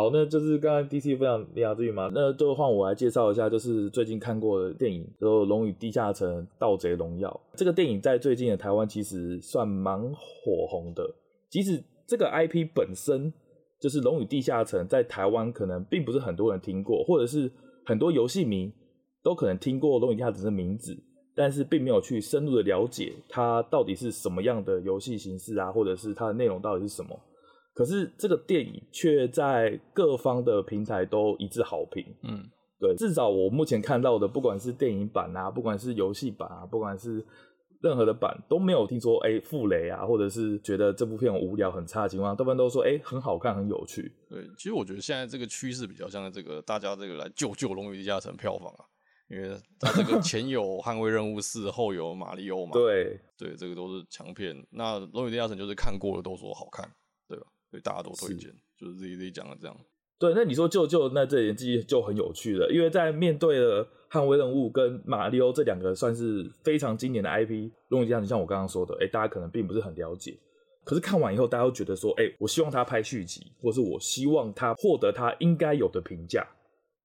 [0.00, 11.06] 好，那就是刚刚 DC 分享恋爱剧嘛，那就换我来介绍一下，就是最近看过的电影，就《龙与地下城：盗贼荣耀》这个电影在最近的台湾其实算蛮火红的，
[11.50, 13.30] 即使这个 IP 本身
[13.78, 17.52] 就是《龙与地下城》，在台湾可能并不是很多人听过，或者是
[17.84, 18.72] 很多游戏迷
[19.22, 20.96] 都可能听过《龙与地下城》的名字，
[21.34, 27.20] 但是并没有去深入的了解它到底是什么样的游戏形式啊，或者是它的内容到底是什么。
[27.80, 32.04] 可是这个电影却在各方的平台都一致好评。
[32.24, 32.44] 嗯，
[32.78, 37.24] 对，至少我目前看到的，不管是电影版啊，不管是游戏版啊，不管是
[37.80, 44.12] 任何的版，都没有听说哎负雷啊，或者是觉得这部片无聊很差的情况，大部分都说哎很好看，很有趣。
[44.28, 48.84] 对，其实我觉得现在这个趋势比较像这个大家这个来救救《龙与地下城》票房啊，
[49.30, 52.72] 因为它这个前有《捍卫任务四》， 后有《马里奥》嘛。
[52.74, 54.54] 对对，这个都是强片。
[54.70, 56.86] 那《龙与地下城》就是看过了都说好看，
[57.26, 57.46] 对吧？
[57.70, 59.76] 对，大家都推荐，就是自己自己讲的这样。
[60.18, 70.38] 对，那你说舅舅那这演技就很有趣了，因为在面对了捍卫任务跟马里奥这两个算是非常经典的 IP，龙与地下城像我刚刚说的，哎，大家可能并不是很了解。
[70.84, 76.46] 可是看完以后，大家都觉得说，哎，我希望他拍续集，或是我希望他获得他应该有的评价，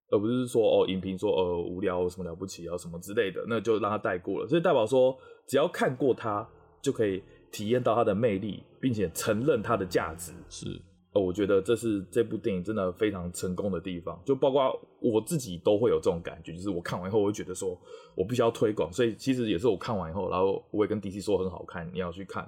[0.10, 4.48] 而不是说哦，影评说呃无聊什么了不起啊什么之类的，那就让他带过了。
[4.48, 6.46] 所以代表说，只要看过他
[6.82, 7.24] 就可以。
[7.56, 10.78] 体验到它的魅力，并且承认它的价值，是，
[11.14, 14.22] 呃，我觉得这是这部电影真的非常成功的地方。
[14.26, 17.80] 就包括我自己都会有这种感觉，就是我看完以后，我会觉得说
[18.14, 18.92] 我必须要推广。
[18.92, 22.46] 所以其实也是我看完以后，然后我也跟 DC 说很好看，你要去看。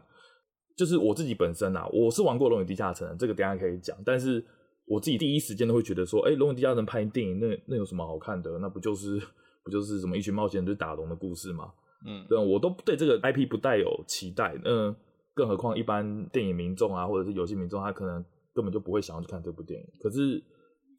[0.76, 3.98] 就是我自己本身啊，我是玩过《龙与地下城》，这个等一下可以讲。
[4.04, 4.44] 但是
[4.86, 8.60] 我自己第一时间都会觉得说，哎，《龙与地下城》拍电影，那那有什么好看的？
[8.60, 9.22] 那不就是
[9.64, 11.72] 不就是什么一群冒险人去打龙的故事吗？
[12.06, 14.96] 嗯，对，我都对这个 IP 不带有期待，嗯，
[15.34, 19.88] 更何况一般电影民众啊，或者是游戏民众，他可能根本就不会想要去看这部电影。
[20.00, 20.44] 可是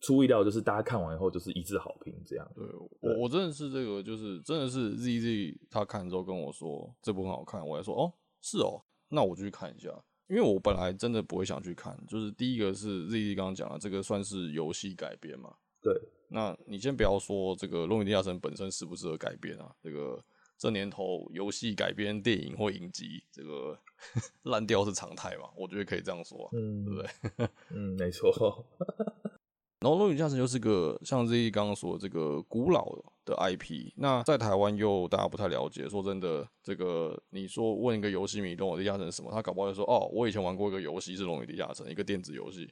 [0.01, 2.49] 出意料，就是大家看完以后就是一致好评，这样。
[2.55, 2.67] 对，
[3.01, 9.89] 我我真的是这个，就是真的是 ZZ 他看之后跟我说这部很好看，我还说哦是哦，那我就去看一下，
[10.29, 11.97] 因为我本来真的不会想去看。
[12.09, 15.55] 就是第一个是 ZZ 刚刚讲了，这个算是游戏改编嘛？
[15.81, 15.95] 对。
[16.31, 20.23] 那你先不要说这个《龙与地下城》本身适不适合改编啊，这个。
[20.59, 23.79] 这年头，游戏改编电影或影集，这个
[24.43, 25.49] 烂掉是常态嘛？
[25.57, 27.49] 我觉得可以这样说，啊，嗯，对不对？
[27.71, 28.67] 嗯，没错。
[29.81, 32.85] 然后《龙与地下城》就是个像 Z 刚刚说的这个古老
[33.25, 35.89] 的 IP，那在台湾又大家不太了解。
[35.89, 42.69] 说真的，这个你说问一个游戏迷《龙与地下城》是什么，他搞不好就说：“哦，我以前玩过一个游戏是《龙与地下城》，一个电子游戏。”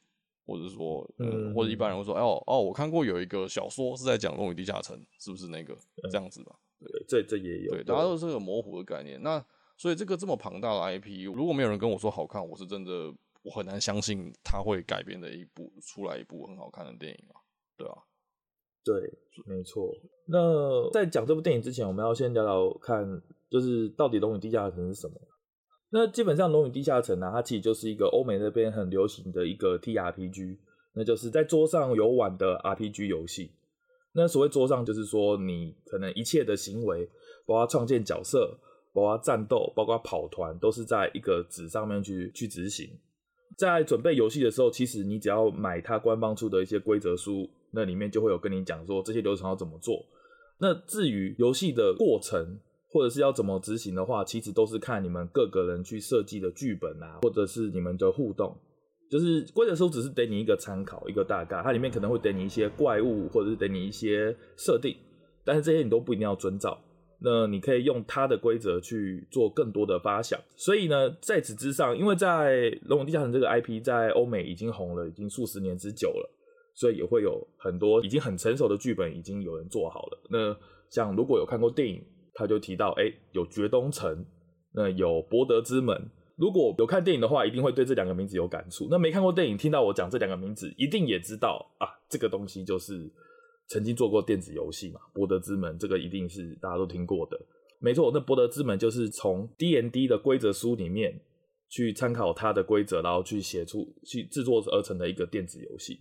[0.47, 5.77] 或者说，嗯，或者一般人会说：“哦哦，我看过有一个小说是在讲《龙与地下城》，是不是那个
[6.11, 9.21] 这样子吧？”对，这这也有，对，大家都是个模糊的概念。
[9.23, 9.45] 那
[9.77, 17.41] 所以这个这么庞大的 IP，如果没有人跟我说好看，我是真的我很难相信他会改编的一部出来一部很好看的电影啊，
[17.77, 17.97] 对啊，
[18.85, 18.95] 对，
[19.47, 19.91] 没错。
[20.27, 25.15] 那在讲这部电影之前，我们要先聊聊看，就是到底《龙与地下城》是什么？
[25.91, 30.59] 那基本上《龙与地下城》呢，它其实就是一个欧美那边很流行的一个 TRPG，
[30.95, 33.53] 那就是在桌上游玩的 RPG 游戏。
[34.13, 37.09] 那所谓桌上，就是说你可能一切的行为，
[37.47, 38.59] 包括创建角色，
[38.93, 42.91] 包括战斗，包括跑团，都是在一个纸上面去去执行。
[43.57, 50.05] 在准备游戏的时候，其实你只要买它官方出的一些规则书，那里面就会有跟你讲说这些流程要怎么做。
[50.59, 58.57] 那至于游戏的过程，或者是要怎么执行的话，其实都是看你们各个人去设计的剧本啊，或者是你们的互动。
[59.09, 64.97] 就是规则书只是给你一个参考，一个大概，它里面可能会给你一些怪物，或者是给你一些设定，
[65.45, 66.77] 但是这些你都不一定要遵照。
[67.21, 70.39] 那你可以用它的规则去做更多的发想。
[70.57, 76.29] 所以呢，在此之上，因为在《龙与地下城》这个 IP 在欧美已经红了，已经数十年之久了，
[76.75, 80.19] 所以也会有很多已经很成熟的剧本已经有人做好了。
[80.29, 80.57] 那
[80.91, 82.05] 像如果有看过电影，
[82.37, 84.25] 他就提到，哎、有绝东城，
[84.73, 86.09] 那有博德之门。
[86.37, 88.87] 如果有看电影的话，一定会对这两个名字有感触。
[88.91, 93.11] 那没看过电影，听到我讲这两个名字，一定也知道啊，这个东西就是
[93.69, 97.41] 曾经做过电子游戏嘛，《博德之门》这个一定是大家都听过的。
[97.79, 101.19] 没错，那《博德之门》就是从 D N D 的规则书里面
[101.71, 106.01] 去参考它的规则，然后去写出去制作而成的一个电子游戏。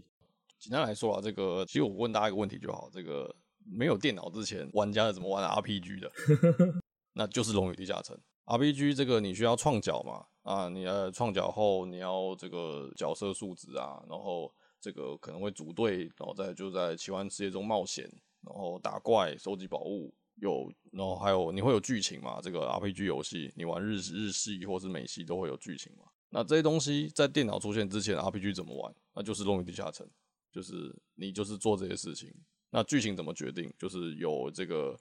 [0.60, 3.34] 简单来说啊，这个其实我问大家一个问题就好，这个
[3.66, 6.12] 没有电脑之前，玩家是怎么玩 RPG 的？
[7.14, 8.18] 那就是《龙与地下城》
[8.58, 10.26] RPG，这个你需要创角嘛？
[10.44, 18.04] 啊，你呃创角后，你要这个角色数值啊，然后这个可能会组队，然后再就在奇幻世界中冒险，
[18.42, 22.40] 然后打怪、收集宝物，有，然后还有你会有剧情嘛？
[22.42, 26.04] 这个 RPG 游戏，你玩日日系或是美系都会有剧情嘛？
[26.30, 28.94] 那这些东西在电脑出现之前，RPG 怎么玩？
[29.16, 30.06] 那就是《龙与地下城》，
[30.52, 32.30] 就是你就是做这些事情。
[32.76, 33.72] 那剧情怎么决定？
[33.80, 34.94] 就是有这个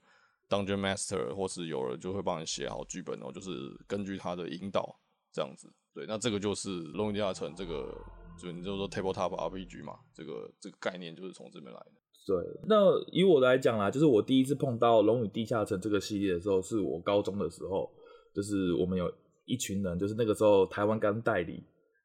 [0.49, 3.51] Dungeon Master，或是有人就会帮你写好剧本，哦就是
[3.89, 4.97] 根据他的引导
[5.33, 5.69] 这样子。
[5.93, 7.93] 对，那这个就是《龙与地下城》这个，
[8.41, 11.93] 就你就说 Tabletop RPG 嘛，这个这个概念就是从这边来的。
[12.25, 12.37] 对，
[12.69, 12.77] 那
[13.11, 17.91] 以我来讲啦，就是我第一次碰到《龙与地下城》这个系列的时候，是我高中的时候，
[18.33, 19.13] 就是我们有
[19.47, 21.65] 一群人，就是那个时候台湾刚代理。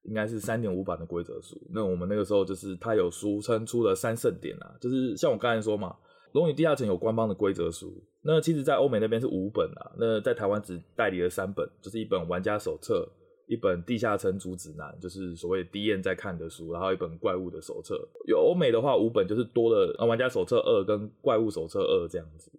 [0.10, 1.56] 应该是三点五版的规则书。
[1.72, 5.90] 那我们那个时候就是它有俗称出了三圣典啊，就是像我刚才说嘛，
[6.34, 7.94] 《龙与地下城》有官方的规则书。
[8.22, 13.08] 那其实，在欧美那边是五本啊，那在台湾只代理了三本，就是一本玩家手册，
[13.48, 17.96] 一本地下城主指南，就是所谓 DM 在看的书，然后一本怪物的手册。
[18.28, 22.52] 有欧美的话，五本就是多了玩家手册二跟怪物手册二这样子。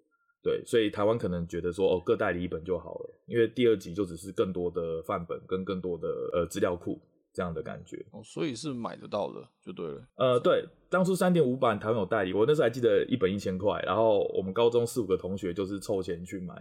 [0.42, 6.98] 对，所以台湾可能觉得说哦，各代理一本就好了，因为第二集就只是更多的范本跟更多的呃资料库。
[7.32, 10.02] 这样的感觉哦，所以是买得到的，就对了。
[10.16, 16.54] 呃，对，当初三点五版台湾有代理，我那时候还记得一本一千块，然后我们高中四五个同学就是凑钱去买。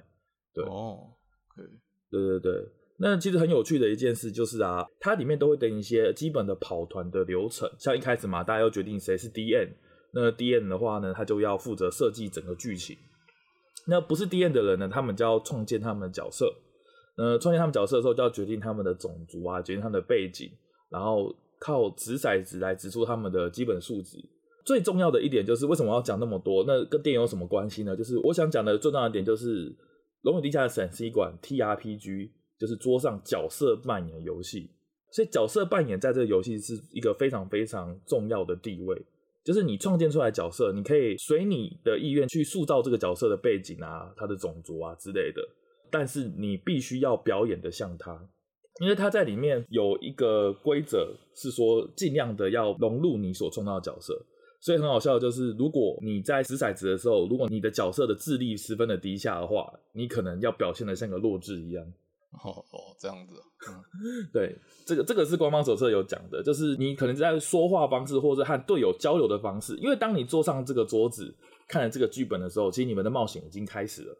[0.53, 1.11] 对哦，
[1.55, 1.67] 可以，
[2.11, 2.69] 对对对。
[3.01, 9.69] 那其实很有趣的一件事就是啊，它里面都会等一些基本的跑团的流程，像一开始嘛，大家要决定谁是 DM，
[10.11, 12.97] 那 DM 的话呢，他就要负责设计整个剧情。
[13.87, 16.53] 那不是 DM 的人呢，他们就要创建他们的角色。
[17.19, 20.49] 呃，创建他们角色的时候，就要决定他们的种族啊，决定他们的背景，
[20.89, 24.17] 然后靠掷骰子来掷出他们的基本数值。
[24.65, 26.63] 最重要的一点就是，为什么要讲那么多？
[26.65, 27.93] 那跟电影有什么关系呢？
[27.95, 29.69] 就是我想讲的最重要的点就是，
[30.21, 34.69] 《龙与地下城》是一款 TRPG，就是桌上角色扮演游戏。
[35.11, 38.95] 所以角色扮演在这个游戏是一个非常非常重要的地位。
[39.43, 45.41] 就是你创建出来角色，你可以随你的意愿去塑造这个角色的背景啊、他的种族啊之类的。
[45.91, 48.19] 但是你必须要表演的像他，
[48.81, 54.25] 因为他在里面有一个规则是说，尽量的要融入你所创造的角色。
[54.61, 61.85] 所以很好笑的就是，如果你在掷骰子的时候，如果你的角色的智力十分的低下的话，你可能要表现的像个弱智一样。
[62.43, 63.35] 哦哦，这样子。
[63.69, 63.81] 嗯，
[64.33, 64.53] 对，
[64.85, 71.33] 这个这个是官方手册有讲的，就是你可能在说话方式，或者和队友交流的方式，因为当你坐上这个桌子
[71.67, 74.17] 看了这个剧本的时候，其实你们的冒险已经开始了。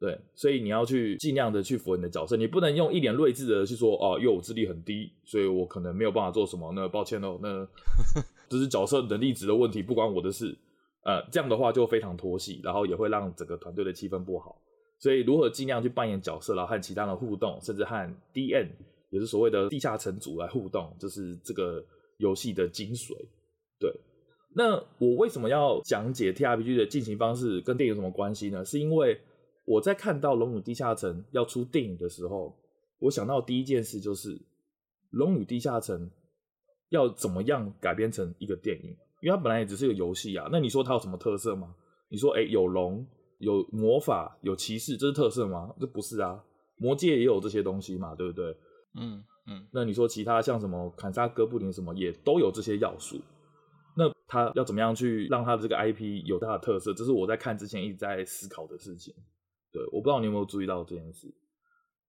[0.00, 6.72] 对，所以你要去尽量的去符合你的角色，你不能用一脸睿智的去说哦，因为我智力很低，所以我可能没有办法做什么。
[6.74, 7.68] 那抱歉哦，那
[8.48, 10.56] 这是角色能力值的问题，不关我的事。
[11.04, 14.56] 呃，这样的话就非常拖戏，然后也会让整个团队的气氛不好。
[14.98, 18.70] 所以如何尽量去扮演角色，然后和其他人互动，甚至和 D N
[19.10, 21.84] 也是所谓的地下城主来互动，这是这个
[22.16, 23.14] 游戏的精髓。
[23.78, 23.90] 对，
[24.54, 28.64] 那我为什么要讲解 TRPG 的进行方式跟电影有什么关系呢？
[28.64, 29.18] 是因为
[29.70, 32.56] 我在看到《龙与地下城》要出电影的时候，
[32.98, 34.36] 我想到第一件事就是
[35.10, 36.06] 《龙与地下城》
[36.88, 40.48] 要怎么样改编成一个电影，因为它本来也只是一个游戏啊。
[40.50, 41.72] 那你说它有什么特色吗？
[42.08, 43.06] 你说，哎，有龙、
[43.38, 45.72] 有魔法、有骑士，这是特色吗？
[45.78, 46.42] 这不是啊。
[46.76, 48.56] 魔界也有这些东西嘛，对不对？
[48.96, 49.64] 嗯嗯。
[49.70, 53.20] 那你说其他像什么砍杀哥布林什么，也都有这些要素。
[53.96, 56.92] 那他要怎么样去让他的这个 IP 有它的特色？
[56.92, 59.14] 这是我在看之前一直在思考的事情。
[59.72, 61.32] 对，我不知道你有没有注意到这件事。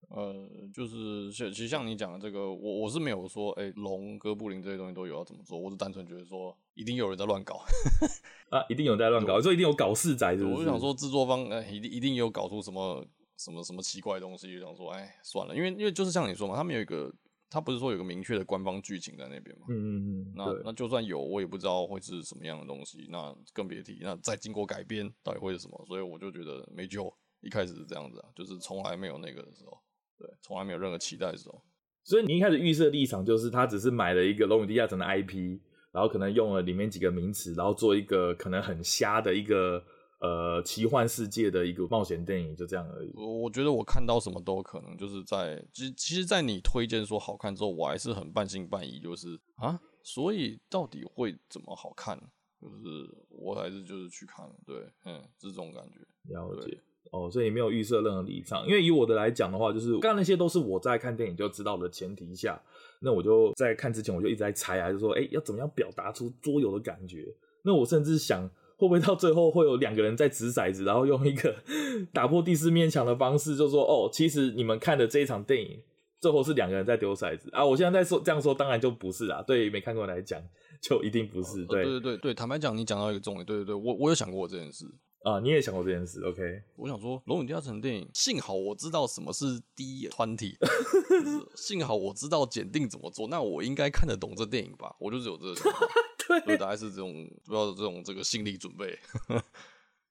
[0.09, 0.33] 呃，
[0.73, 7.61] 就是像其实像你讲的这个，我我是没有说，哎、欸，龙、哥布林这些东西都有要怎么做，我是单纯觉得说，一定有人在乱搞
[8.49, 10.53] 啊，一定有人在乱搞，所以一定有搞事仔是不是？
[10.55, 13.05] 我就想说，制作方哎、欸，一定一定有搞出什么
[13.37, 17.13] 什么什么奇怪的东西，就想说，哎，算了，因为因为就是像你说嘛，他们有一个，
[17.49, 25.85] 他不是说有个明确的官方剧情在那边嘛，嗯嗯嗯，那那就算有，我也不知道会是什么样的东西，那更别提，那再经过改编，到底会是什么？
[25.87, 27.13] 所以我就觉得没救。
[27.41, 29.77] 一开始是这样子啊，就是从来没有那个的时候，
[30.17, 31.61] 对，从来没有任何期待的时候。
[32.03, 35.59] 所以你一开始预设立场就是他只是买了一个《龙与地下城》的 IP，
[35.91, 39.83] 然后可能用了里面几个名词，然后做一个可能很瞎的一个
[40.19, 43.11] 呃奇幻世界的一个冒险电影，就这样而已。
[43.13, 52.19] 我我觉得我看到什么都可能，就是在其实其实，在你推荐说好看之后，我还是很半信半疑，就是啊，所以到底会怎么好看？
[52.59, 55.99] 就是我还是就是去看，对，嗯，是这种感觉。
[56.33, 56.79] 了解。
[57.11, 58.65] 哦，所以你没有预设任何立场。
[58.67, 62.61] 因为以我的来讲的话，就是刚刚那些都是我在看电影就知道的前提下，
[62.99, 67.35] 那我就在看之前我就一直在猜啊，就说哎，要怎么样表达出桌游的感觉？
[67.63, 68.49] 那我甚至想。
[68.77, 71.55] 会不会到最后会有两个人在掷骰子，然后用一个
[72.11, 75.79] 打破第四面墙的方式，就说哦，其实你们看的这一场电影，
[76.19, 77.63] 最后是两个人在丢骰子啊！
[77.63, 79.43] 我现在在说这样说，当然就不是啦。
[79.45, 80.41] 对于没看过来讲，
[80.81, 81.63] 就一定不是。
[81.65, 84.85] 对、哦、对对对对，坦白讲，你讲到一个重点，对对对，我我有想过这件事
[85.23, 86.63] 啊，你也想过这件事，OK？
[86.75, 90.57] 我想说，《龙与地下城》电影，幸好我知道什么是第一团体，
[91.55, 94.95] 幸好我知道检定怎么做，那我应该看得懂这电影吧？
[94.99, 95.55] 我就只有这个。
[96.45, 98.97] 对，大概是这种，不知道这种这个心理准备，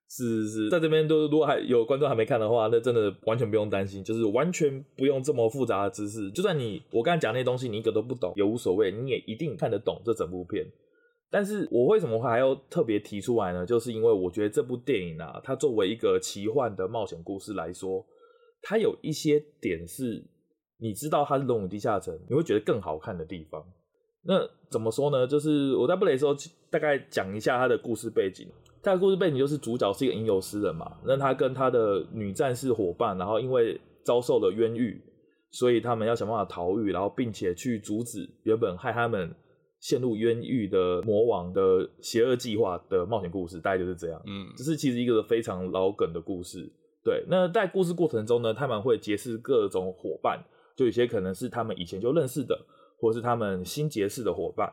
[0.09, 10.67] 是是是，在这边都如果还有观众还没看的话，那真的完全不用担心，就是完全不用这么复杂的知识，就算你我刚才讲那些东西你一个都不懂也无所谓，你也一定看得懂这整部片。
[11.31, 13.65] 但是我为什么还要特别提出来呢？
[13.65, 18.05] 就是因为我觉得这部电影啊，它作为一个奇幻的冒险故事来说，
[18.63, 20.25] 它有一些点是
[20.79, 23.65] 你知道它是《龙与地下城》，你会觉得更好看的地方。
[24.23, 25.27] 那怎么说呢？
[25.27, 26.35] 就是我在布雷的时候，
[26.69, 28.49] 大概讲一下他的故事背景。
[28.83, 35.01] 他的故事背景就是主角是一个吟游诗人嘛，那他跟他的女战士伙伴，然后因为遭受了冤狱，
[35.51, 39.31] 所以他们要想办法逃狱，然后并且去阻止原本害他们
[39.81, 44.23] 陷入冤狱的魔王的邪恶计划的冒险故事，大概就是这样。
[44.27, 46.71] 嗯，这是其实一个非常老梗的故事。
[47.03, 50.45] 对，那在故事过程中呢，他们会结识各种伙伴，
[50.77, 52.57] 就有些可能是他们以前就认识的。
[53.03, 54.71] 或是他们新结识的伙伴，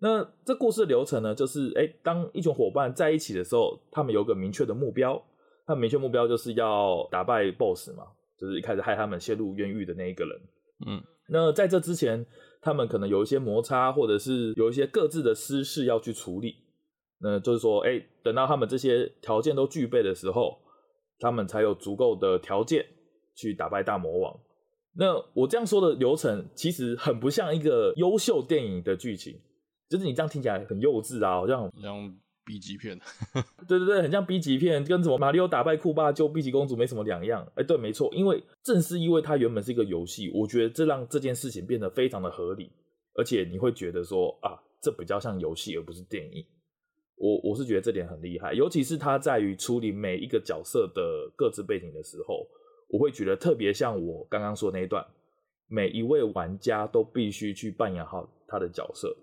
[0.00, 5.22] 那这故事流程呢，就是哎，当一群伙伴在一起的时候，他们有个明确的目标，
[5.66, 8.04] 他们明确目标就是要打败 BOSS 嘛，
[8.40, 10.40] 就是一开始害他们陷入冤狱的那一个人。
[10.86, 12.24] 嗯，那在这之前，
[12.60, 16.56] 他们可能有一些摩擦，或者是有一些各自的私事要去处理。
[17.20, 20.58] 那就是说，哎，等到他们这些条件都具备的时候，
[21.18, 22.86] 他们才有足够的条件
[23.34, 24.40] 去打败大魔王。
[24.94, 29.40] 那我这样说的流程，其实很不像一个优秀电影的剧情，
[29.88, 32.16] 就是你这样听起来很幼稚啊，好像像
[32.48, 32.98] B 级片。
[33.68, 37.46] 对对对，很像 B 级片，跟什么马里奥打败库巴救碧琪公主没什么两样。
[37.56, 42.72] 哎，对，没错，因为正是因为它原本是一个游戏，我觉得这让这件事情变得非常的合理，
[43.14, 46.42] 而且你会觉得说啊，这比较像游戏而不是电影。
[47.16, 52.48] 我我是觉得这点很厉害，尤其是它在于处理每一个角色的各自背景的时候。
[52.90, 55.06] 我会觉得特别像我刚刚说的那一段，
[55.66, 59.14] 每一位玩家都必须去扮演好他的角色。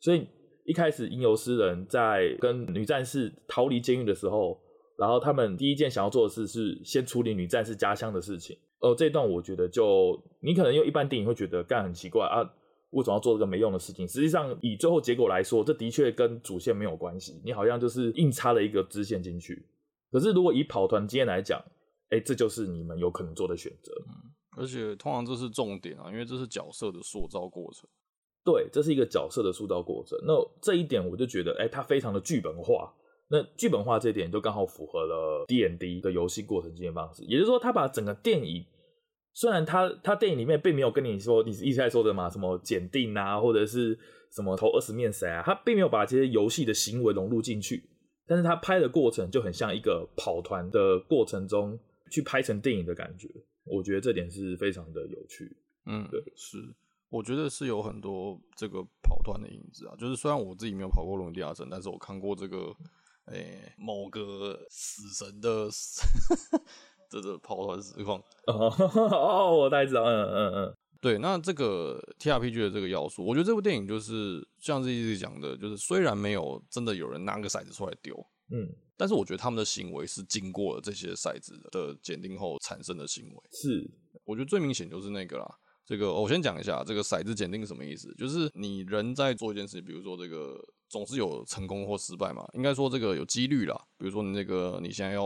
[0.00, 0.26] 所以
[0.64, 4.60] 一开始吟游诗人在跟女战士逃离监狱的时候，
[4.96, 8.56] 然后他们第一件想要做的事是先处理女战士家乡的事情。
[8.80, 12.42] 呃，这一段我觉得就你可能用一般电影会觉得干很奇怪啊，
[12.90, 14.06] 为什么要做这个没用的事情？
[14.06, 19.66] 实际上以最后结果来说，这的确跟主线没有关系，你好像就是硬插了一个支线进去。
[20.10, 21.62] 可是如果以跑团经验来讲，
[22.10, 23.92] 哎，这就是你们有可能做的选择。
[24.08, 27.88] 嗯，而且通常这是重点啊，因为这是角色的塑造过程。
[28.44, 30.18] 对，这是一个角色的塑造过程。
[30.26, 32.92] 那这一点我就觉得，哎，它非常的剧本化。
[33.28, 37.24] 那剧本化这一点就刚好符合了 D N D 的游戏过程经验方式。
[37.24, 38.64] 也就是说，他把整个电影，
[39.32, 43.98] 虽然他他电影里面并没有跟你说，你是一直在说的嘛，什么检定啊，或者是
[44.32, 47.82] 什么投二十面骰啊，他并没有把这些游戏的行为融入进去。
[48.26, 51.78] 但是他拍的过程就很像一个跑团的过程中。
[52.10, 53.26] 去拍成电影的感觉，
[53.64, 55.50] 我觉得这点是非常的有趣。
[55.86, 56.58] 嗯，对，是，
[57.12, 59.94] 我觉得是有很多这个跑团的影子啊。
[59.98, 62.74] 就是虽然我自己没有跑过《龙与地下城》，但是我看过这个，
[63.26, 65.68] 诶、欸，某个死神的
[67.10, 68.18] 这个跑团实况。
[68.46, 71.18] 哦，我大概知道，嗯嗯嗯，对。
[71.18, 78.16] 那这个 TRPG 的这个要素，我觉得这部电影就是像是一直讲的，就是虽然没有真的有人拿个骰子出来丢，
[78.50, 78.74] 嗯。
[78.96, 83.40] 但是我觉得他们的行为是经过了这些骰子的检定后产生的行为。
[83.50, 83.90] 是，
[84.24, 85.58] 我觉得最明显就是那个啦。
[85.84, 88.14] 这个我先讲一下，这个骰子检定是什么意思？
[88.14, 90.58] 就是你人在做一件事情，比如说这个
[90.88, 92.48] 总是有成功或失败嘛。
[92.54, 93.74] 应该说这个有几率啦。
[93.98, 95.24] 比如说你那个你现在要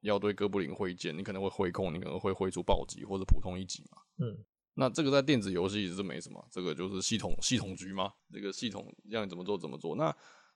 [0.00, 3.98] 要对哥布林挥剑，你可能会挥空，你可能会挥出暴击或者普通一击嘛。
[4.18, 4.36] 嗯，
[4.74, 8.12] 那这个在电子游戏是没什么，这个就是系统系统局嘛。
[8.32, 9.94] 这个系统让你怎么做怎么做。
[9.94, 10.14] 那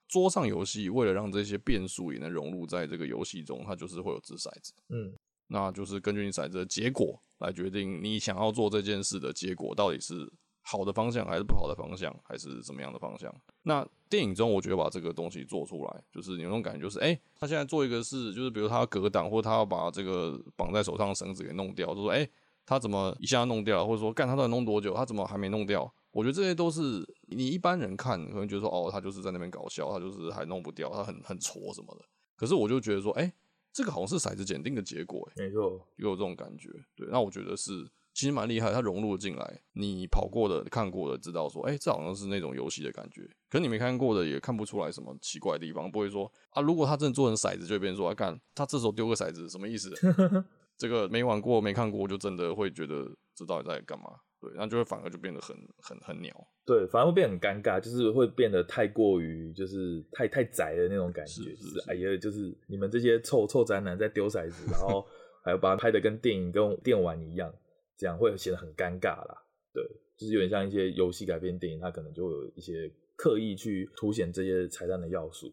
[0.09, 5.13] 桌上游戏为了让这些变数也能融入在这个游戏中，它就是会有掷骰子，嗯，
[5.47, 10.31] 那就是根据你骰子的结果来决定你想要做这件事的结果到底是
[10.61, 13.33] 好的方向还是不好的方向，还是怎么样的方向。
[13.63, 22.27] 那电影中我觉得把这个东西做出来，就是有那种感觉，就是哎，他现在做一个事，就是比如他要格挡，或者他要把这个绑在手上的绳子给弄掉，就说哎，
[22.65, 25.89] 他怎么一下弄掉，或者说干他到底弄多久，他怎么还没弄掉？
[26.11, 32.03] 我觉得这些都是你一般人看可能觉得说哦，他就是在那边搞笑，他就是还弄不掉，他很很挫什么的。
[32.35, 33.31] 可是我就觉得说，哎，
[33.73, 36.69] 这个好像是骰子检定的结果，没错，有这种感觉。
[36.95, 37.71] 对，那我觉得是
[38.13, 43.29] 其实蛮厉害，它融入进来，你跑过的、看过的，知道说，哎，这好像是那种游戏的感觉。
[43.49, 49.91] 可你没看过的，也看不出来什么奇怪的地方，不会说啊，如果他真的做成骰子，就会变成说，啊，干他这时候丢个骰子，什么意思？
[50.77, 54.05] 这个没玩过、没看过，就真的会觉得这到底在干嘛？
[54.39, 56.31] 对，然后就会反而就变得很很很鸟。
[56.67, 65.07] 对，反而会变很尴尬，就是会变得太过于就是太太宅的那种感觉，是是是就是哎呀，就是你们这些臭臭宅男在丢骰子，然后
[65.45, 67.49] 还要把它拍得跟电影跟电玩一样，
[67.97, 69.37] 这样会显得很尴尬啦。
[69.73, 69.81] 对，
[70.17, 75.49] 就是有点像一些游戏改编电影，它可能就会有一些刻意去凸显这些彩蛋的要素。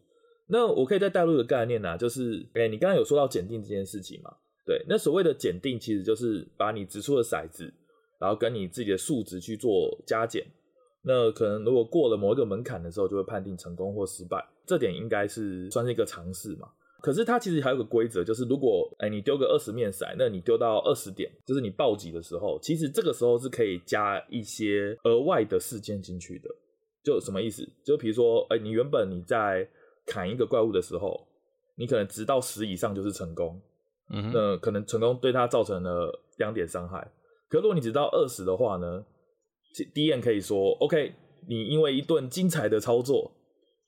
[0.47, 4.35] 那我可以再带入一个概念啊，就是哎，你刚刚有说到检定这件事情嘛？
[4.65, 7.73] 对，那所谓的检定其实就是把你掷出的骰子。
[8.17, 10.41] 然后跟你自己的数值去做加减，
[11.07, 14.43] 那可能如果过了某一个门槛的时候，就会判定成功或失败。
[14.65, 16.67] 这点应该是算是一个尝试嘛。
[16.99, 26.49] 可是它其实还有个规则，就是如果哎你丢个二十面骰，那你丢到二十点，就是你暴击的时候，其实这个时候是可以加一些额外的事件进去的。
[27.03, 27.63] 就什么意思？
[27.83, 29.69] 就比如说哎你原本你在
[30.07, 31.27] 砍一个怪物的时候，
[31.75, 33.61] 你可能直到十以上就是成功，
[34.09, 37.07] 嗯，那可能成功对它造成了两点伤害。
[37.47, 39.05] 可如果你直到二十的话呢
[39.83, 41.13] ，DM 可以说，OK，
[41.47, 43.31] 你因为一顿精彩的操作，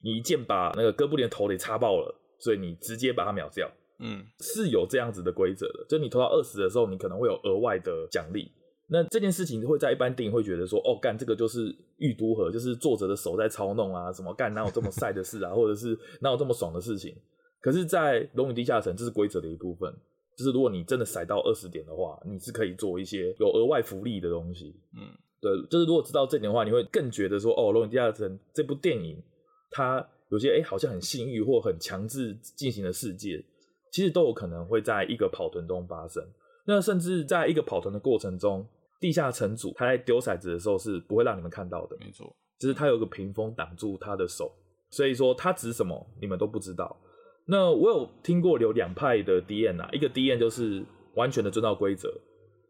[0.04, 3.72] 你一剑把那个哥布林的头给插爆了，所以你直接把它秒掉。
[4.00, 8.52] 嗯，是有这样子的规则的，就你投到二十的时候，你可能会有额外的奖励。
[8.90, 17.16] 那这件事情会在一般电影会觉得说，哦，干这个就是御都合，就是作者的手在操弄啊，什么干哪有这么晒的事啊， 或者是哪有这么爽的事情？
[17.60, 19.94] 可是，在《龙与地下城》这是规则的一部分。
[20.38, 24.80] 就是如果你真的塞到二十点的话，你是可以做一些有额外福利的东西。
[24.96, 25.10] 嗯，
[25.40, 29.22] 对，就是如果知道这点的话，你会更觉得说，哦，《龙与地下城》这部电影，
[29.70, 33.44] 它有些哎、欸、好像很幸运或很强制进行的世界，
[33.92, 36.24] 其实都有可能会在一个跑团中发生。
[36.66, 38.68] 那甚至在一个跑团的过程中，
[39.00, 41.96] 地下城主他在丢骰子的时候是不会让你们看到的。
[42.00, 44.52] 没错，就是他有个屏风挡住他的手，
[44.90, 47.00] 所以说他指什么你们都不知道。
[47.46, 50.84] 那我有听过有两派的 DM 啊，一个 DM 就是
[51.16, 52.14] 完全的遵照规则，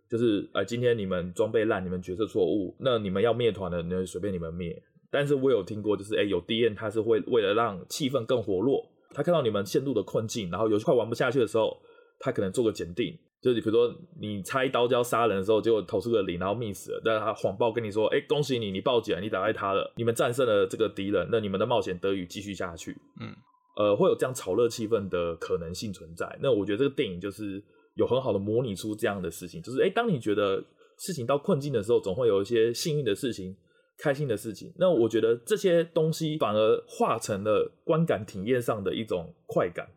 [0.09, 4.81] 就是呃今天你们装备烂，你们决策错误，那你们要灭团的，那随便你们灭。
[5.09, 11.77] 但是我有听过，就是哎、欸、有 DM 他是会为了让气氛更活络，他看到你们陷入的困境，然后游戏快玩不下去的时候，
[12.19, 22.91] 他可能做个检定，就是比如说你插一刀就要杀人的时候，结果投出个零，然后 miss 了，但是他谎报跟你说，哎、欸、恭喜你，你报警了，你打败他了，你们战胜了这个敌人，那你们的冒险得以继续下去。
[23.21, 23.33] 嗯。
[23.77, 26.27] 呃，会有这样炒热气氛的可能性存在。
[26.41, 27.63] 那我觉得这个电影就是
[27.97, 30.63] 有很好的模拟出这样的事情，就是诶，当你觉得
[30.97, 33.55] 事情到困境的时候，总会有一些幸运的事情、
[33.97, 34.71] 开心的事情。
[34.77, 39.87] 那我觉得这些东西反而化成了观感体验上的一种快感。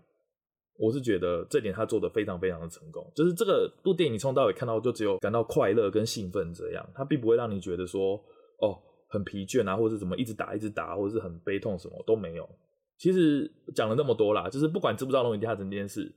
[0.78, 3.06] 我是觉得这点他做得非常非常的成功。
[3.14, 8.14] 就是这个部电影从头到尾看到就只有感到快乐跟兴奋这样，它并不会让你觉得说
[8.60, 8.78] 哦
[9.08, 12.48] 很疲倦啊，或者是怎么一直打一直打，或者是很悲痛什么都没有。
[12.96, 16.10] 其实讲了那么多啦，就是不管知不知道《龙与地下城》这件事，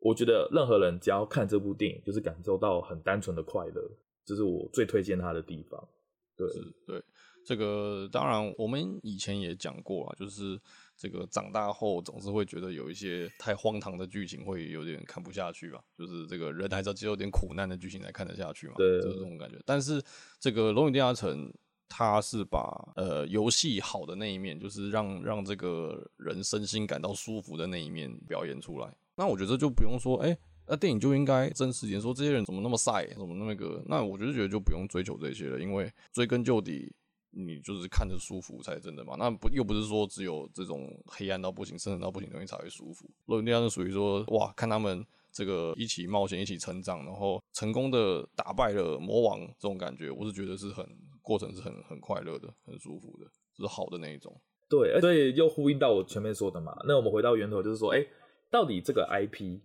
[0.00, 3.90] 我觉得任何人只要看这部电影，就是感受到很单纯的快乐，
[4.24, 5.88] 这是我最推荐他的地方。
[6.36, 6.48] 对，
[6.86, 7.02] 对，
[7.46, 10.60] 这个当然我们以前也讲过啊，就是
[10.96, 19.58] 这个长大后总是会觉得有一些太荒唐的剧情会有点看不下去吧，就是这个人还是要接受点苦难的剧情才看得下去嘛，对，就是这种感觉。
[19.64, 20.02] 但是
[20.38, 21.48] 这个《龙与地下城》。
[21.92, 28.94] 他是把呃游戏好的那一面，就是让让这个人身心感到舒服的那一面表演出来。
[29.20, 30.34] 那我觉得就不用说，哎、
[30.66, 33.82] 那电影就应该真实一点，说这些人怎么那么晒，怎么那么个？
[33.86, 36.90] 那我觉得觉得就不用追求这些了，因为追根究底，
[37.32, 39.16] 你就是看着舒服才真的嘛。
[39.18, 43.10] 那不又不是说只有这种黑暗到不行、深沉到不行的东西才会舒服。
[43.26, 45.04] 龙与地下城属于说，哇，看他们。
[45.32, 50.84] 这个一起冒险，一起成长，然后成功的打败了魔王，这种感觉，我是觉得是很
[51.22, 54.36] 过程是很很快乐的，很舒服的，是好的那一种。
[54.68, 56.76] 对，所以又呼应到我前面说的嘛。
[56.84, 58.04] 那我们回到源头，就是说，哎，
[58.50, 59.60] 到底这个 IP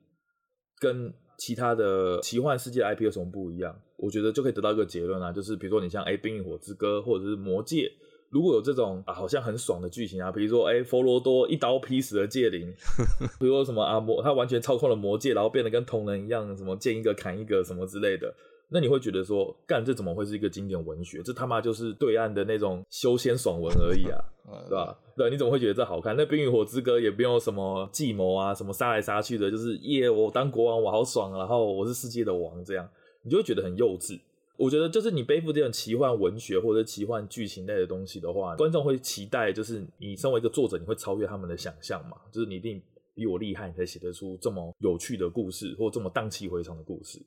[0.79, 3.75] 跟其他的奇幻世界 IP 有什么不一样？
[3.97, 7.91] 我觉得就可以得到一个结论啊，就是比如说你像哎《冰与火之歌》或者是《魔戒》。
[8.31, 12.73] 如果有这种啊，好像很爽的剧情啊，比如说，哎、欸，佛罗多一刀劈死了戒灵，
[13.39, 18.33] 比如说什么啊魔，他完全操控了魔戒，然后变得跟同人一样，什么见一个砍一个什么之类的，
[18.69, 21.21] 那你会觉得说，干这怎么会是一个经典文学？
[21.23, 24.19] 这他妈就是对岸的那种修仙爽文而已啊，
[24.67, 24.97] 对吧？
[25.15, 26.15] 对，你怎么会觉得这好看？
[26.15, 32.89] 那《冰与火之歌》也不用什么计谋啊，什么杀来杀去的，就是耶，我当国王我好爽，然后我是世界的王，这样
[33.21, 34.19] 你就会觉得很幼稚。
[34.57, 42.17] 我觉得就是你背负这种奇幻文学或者奇幻剧情类的东西的话，观众会期待，就是你身为一个作者，你会超越他们的想象嘛？
[42.31, 42.81] 就是你一定
[43.13, 47.21] 比我厉害，你才写得出这么有趣的故事，或这么荡气回肠的故事。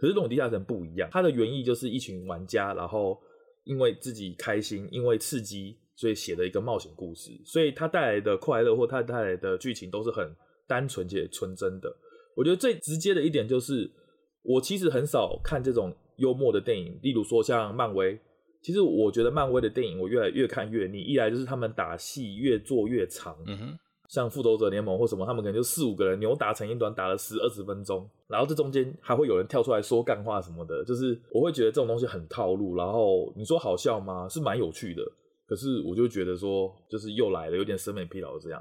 [0.00, 3.20] 可是《龙与地下城》不一样，它的原意就是一群玩家，然后
[3.64, 7.30] 因为自己开心，因为刺激，所以写了一个冒险故事。
[7.44, 10.34] 所以它带来的快乐或它带来的剧情都是很
[10.66, 11.94] 单纯且纯真的。
[12.34, 13.90] 我觉得最直接的一点就是，
[14.40, 18.18] 我其实很少看这种幽默的电影，例如说像漫威。
[18.62, 23.78] 其实我觉得漫威的电影我越来越看越腻，一来就是他们打戏越做越长，嗯哼，
[24.10, 32.74] 像复仇者联盟或什么，他们可能就四五个人扭打成一团，打了十二十分钟，然后这中间还会有人跳出来说干话什么的，就是我会觉得这种东西很套路。
[32.74, 34.28] 然后你说好笑吗？
[34.28, 35.02] 是蛮有趣的，
[35.46, 38.60] 可是我就觉得说就是又来了，有点审美疲劳这样。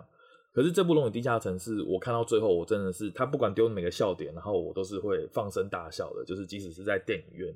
[0.53, 7.51] 可是这部《龙与地下城》是我看到最后，我真的是他不管丢哪个笑点，然后我都是会放声大笑的，就是即使是在电影院。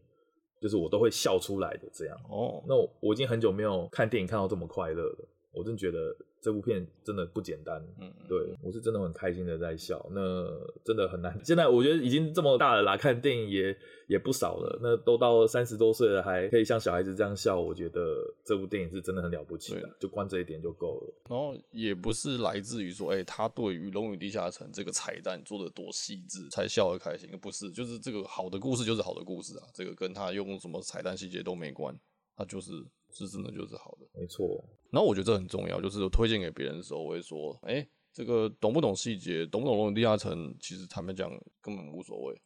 [0.62, 2.64] 就是我都会笑出来的这样哦。
[2.66, 7.82] 那我我已经很久没有看电影看到这么快乐了，我真觉得这部片真的不简单。
[8.02, 10.46] 嗯，对，我是真的很开心的在笑，那
[10.84, 11.40] 真的很难。
[11.42, 13.76] 现在我觉得已经这么大了啦，看电影也
[14.10, 14.78] 也不少了。
[14.82, 19.90] 那都到三十多岁了，还可以像小孩子这样笑，我觉得这部电影是真的很了不起的。
[19.98, 21.14] 就光这一点就够了。
[21.30, 31.98] 然后也不是来自于说，哎、欸，他对于《龙与地下城》这个彩蛋做的多细致才笑得开心，不是，就是这个好的故事就是好的故事啊，这个跟他用什么彩蛋细节都没关，
[32.36, 32.72] 他就是
[33.14, 34.64] 是真的就是好的，没错。
[34.90, 41.30] 然后我觉得这很重要，就是我推荐给别人的时候，我会说，哎、欸，这个懂不懂细节，懂不懂《龙与地下城》，其实坦白讲
[41.62, 42.42] 根本无所谓。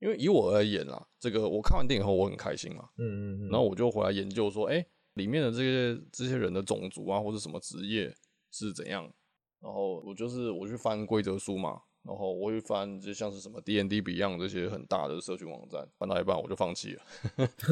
[0.00, 8.14] 因为以我而言啦，这个我看完电影后我很开心嘛，嗯嗯嗯，然后我就回来研究说，哎、欸，里面的这些这些人的种族啊，或者什么职业
[8.52, 9.12] 是怎样，
[9.60, 17.02] 然后我就是我去翻规则书嘛，然后我会翻就像是什么 D N D Beyond 这些很大的社群网站，翻到一半我就放弃了，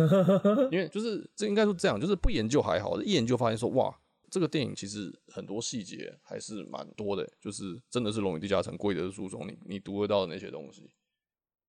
[0.71, 3.99] 因为就是这应该说这样，就是不研究还好，一研究发现说，哇，
[4.31, 10.91] 这个电影其实很多细节还是蛮多的，就是真的是《龙与地下城》规则书中你你读得到的那些东西。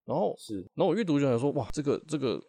[0.03, 2.41] 然后是，然后我阅读就想说，哇，这个这个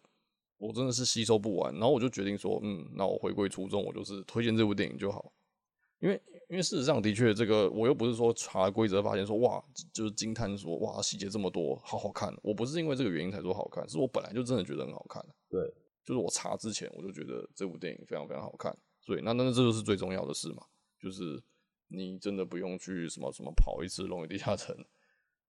[0.57, 1.73] 我真的是吸收不完。
[1.75, 5.31] 然后我就决定说，嗯，那我回归初衷，我就是推荐这部电影就好。
[5.99, 12.33] 因为因为事实上的确，这个我又不是说查规则发现说，哇，就是惊叹说，哇，细节这么多，好好看。
[12.41, 15.23] 我不是因为这个原因才说好看，是我本来就真的觉得很好看。
[15.49, 15.61] 对，
[16.03, 18.75] 就是我查之前我就觉得这部电影非常非常好看。
[19.01, 20.63] 所以那那这就是最重要的事嘛，
[21.01, 21.41] 就是
[21.87, 24.75] 你真的不用去什么什么跑一次《龙与地下城》。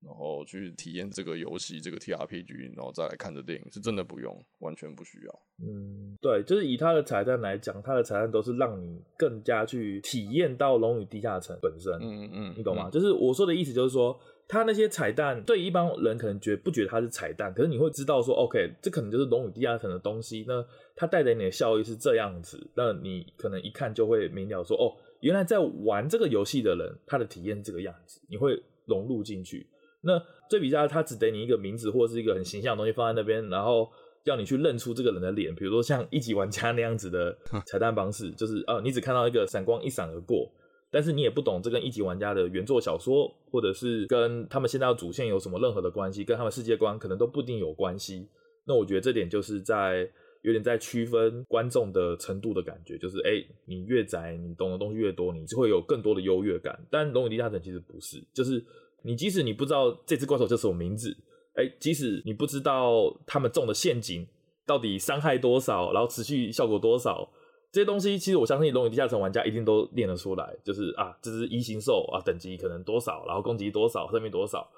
[0.02, 5.42] 然后去体验这个游戏，这个 TRPG，然后再来看这电影，是真的不用，完全不需要。
[5.62, 11.92] 嗯，对，就是以它的彩蛋来讲，它的彩蛋都是让你更加去体验到《龙与地下城》本身。
[12.00, 12.88] 嗯嗯嗯，你懂吗？
[12.88, 20.46] 嗯、就是我说的意思，就是说，它那些彩蛋对一般人可能觉得不觉得它是彩蛋，可是你会知道说，OK，这可能就是《龙与地下城》的东西。
[20.48, 20.64] 那
[20.96, 29.66] 它带给你的效益是这样子，那你可能一看就会明了说，哦，原来在玩这个游戏的人，他的体验这个样子，你会融入进去。
[30.02, 33.88] 那对比下，他只给你一个名字或者是一个很形象的东西放在那边，然后
[34.24, 37.36] 要你去认出这个人的脸，比如说像一级玩家那样子的
[37.66, 40.50] 彩蛋方式，就是啊，你只看到一个闪光一闪而过，
[40.90, 48.26] 但是你也不懂这跟一级玩家的原作小说，或者是跟他们现在的主线有什么任何的关系，跟他们世界观可能都不一定有关系。
[48.66, 50.10] 那我觉得这点就是在
[50.42, 56.78] 有点在区分观众的程度的感觉，就是哎、欸，你越宅，你懂的东西越多，你就会有更多的优越感。
[56.90, 58.64] 但《龙与地下城》其实不是，就是。
[59.02, 61.16] 你即使你不知道这只怪兽叫什么名字，
[61.54, 64.26] 哎、欸，即使你不知道他们中的陷阱
[64.66, 67.28] 到底伤害多少，然后持续效果多少，
[67.72, 70.56] 这些东西其实我相信《龙与地下城》玩家一定都练得出来。
[70.64, 74.68] 就是啊，这只异形兽啊，等级可能多少，然后攻击多少，生命多少。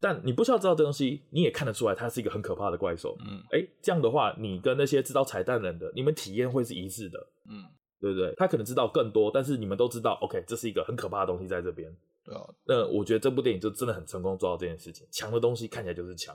[0.00, 3.16] 但你不需要知道这东西，你也看得出来它是一个很可怕的怪兽。
[3.20, 7.18] 嗯，哎、欸，这样的话，你跟那些知道彩蛋人的，你们体验会是一致的。
[7.48, 7.64] 嗯，
[8.00, 8.34] 对不对？
[8.36, 11.90] 他可能知道更多，但是你们都知道，OK，这是一个很可怕的东西在这边。
[12.24, 15.06] 对啊，那我觉得这部电影就真的很成功做到这件事情。
[15.12, 16.34] 强的东西看起来就是强，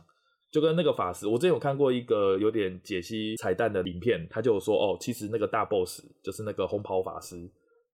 [0.52, 7.50] 就跟那个法师，我之前有看过一个有点解析彩蛋的影片，他就说哦，其实那个大 boss 就是那个红袍法师，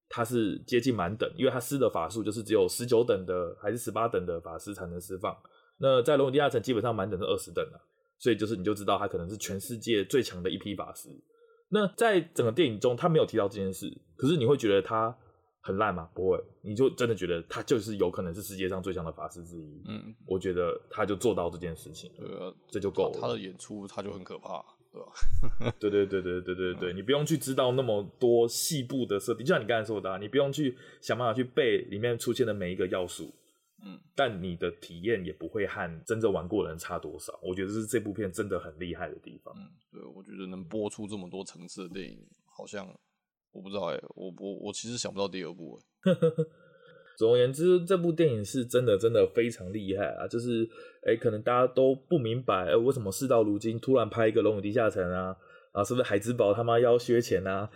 [0.09, 5.33] 他是接近满等，因为他施的法术就是只有十九等的还是十八等的法师才能释放。
[5.77, 7.81] 那在龙与地下城基本上满等是二十等了，
[8.19, 11.07] 所以就是你就知道他可能是全世界最强的一批法师。
[11.69, 15.17] 那在整个电影中他没有提到这件事，可是你会觉得他。
[15.65, 16.07] 很烂吗？
[16.13, 19.81] 不会，你就真的觉得他就是有可能是世界上最强的法师之一。
[19.87, 23.17] 嗯，我觉得他就做到这件事情，对啊，这就够了。
[23.19, 24.63] 他的演出他就很可怕，
[24.93, 25.73] 对吧？
[25.81, 33.33] 对对对对对对对，嗯、你不用去知道那么多细部的设定，就像你刚才说的、啊，你不用去想办法去背里面出现的每一个要素。
[33.83, 37.37] 嗯，但你的体验也不会和真正玩过的人差多少。
[37.41, 39.53] 我觉得这是这部片真的很厉害的地方。
[39.57, 42.87] 嗯，对，我觉得能播出这么多层次的电影，好像。
[43.55, 46.13] 我不知道哎、欸，我我我其实想不到第二部哎。
[47.17, 50.27] 总而言之，这部电影是真的真的非常厉害啊！
[50.27, 50.69] 就是，
[51.07, 55.33] 哎、欸，可能大家都不明白，哎、欸，为什么事到如今突然拍一个《龙与地下城》啊？
[55.71, 57.69] 啊，是不是海之宝他妈要削钱啊？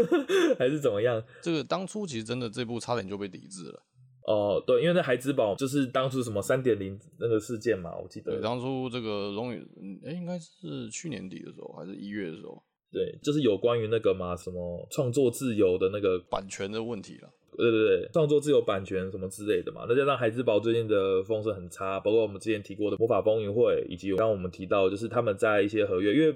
[0.60, 1.24] 还是怎么样？
[1.40, 3.82] 这个当初其实真的这部差点就被抵制了。
[4.26, 8.32] 哦，对，因为那海之宝就是当初什么三点零那个事件嘛，我记得。
[8.32, 9.58] 对，当初这个龙与，
[10.04, 12.62] 哎、欸，应该是去年底的时候，还是一月的时候？
[12.92, 17.30] 对，就是有关于那个嘛，什么创作自由的那个版权的问题了。
[17.56, 26.34] 对对对，创作自由版权什么之类的嘛，那加上孩之宝最近的风声很差，包括我们之前提过的魔法风云会，以及刚刚我们提到，就是他们在一些合约，因为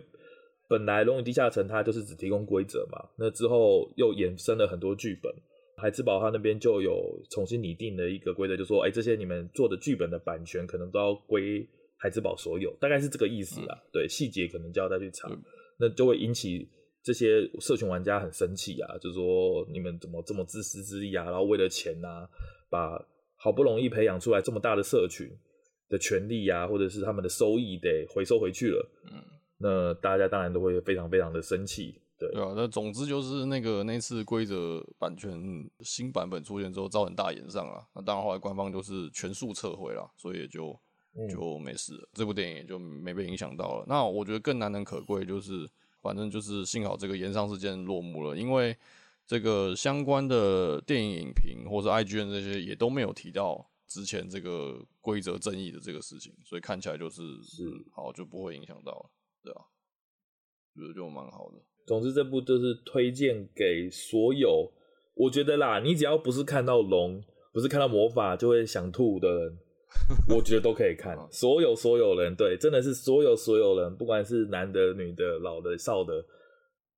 [0.69, 5.33] 本来龙与地下城它就是只提供规则嘛，那之后又衍生了很多剧本，
[5.79, 11.67] 海之宝它那边就有重新拟定的一个规则，就说，哎，这些你们做的剧本的版权可能都要归
[11.99, 13.75] 海之宝所有，大概是这个意思啦。
[13.75, 15.43] 嗯、对，细节可能就要再去查，嗯、
[15.79, 16.69] 那就会引起。
[17.03, 21.23] 这些社群玩家很生气啊，就是说你们怎么这么自私自利啊？
[21.27, 22.29] 然后为了钱啊，
[22.69, 23.01] 把
[23.37, 25.31] 好不容易培养出来这么大的社群
[25.89, 28.91] 的权利啊，或者是他们的收益得回收回去了。
[29.05, 29.23] 嗯，
[29.59, 31.95] 那大家当然都会非常非常的生气。
[32.19, 35.41] 对，对啊，那总之就是那个那次规则版权
[35.85, 37.87] 新版本出现之后，遭很大炎上啊。
[37.95, 40.77] 那当然后来官方就是全数撤回了，所以也就
[41.29, 43.85] 就没事这部电影也就没被影响到了。
[43.89, 45.69] 那我觉得更难能可贵就是。
[46.03, 48.77] 反正就是幸好这个延上事件落幕了，因为
[49.27, 59.11] 这个相关的电影影评或者 IGN 这些也都没有提到之前这个规则争议的这个事情，所以看起来就是是、嗯、好就不会影响到了，
[59.43, 59.63] 对啊，
[60.77, 61.61] 觉得就蛮好的。
[61.89, 64.71] 总之这部就是推荐给所有，
[65.15, 67.21] 我觉得啦，你只要不是看到龙，
[67.53, 69.59] 不是看到魔法就会想吐的人。
[70.29, 76.25] 我觉得都可以看，所有所有人，对，真的是所有所有人，不管是男的、女的、老的、少的，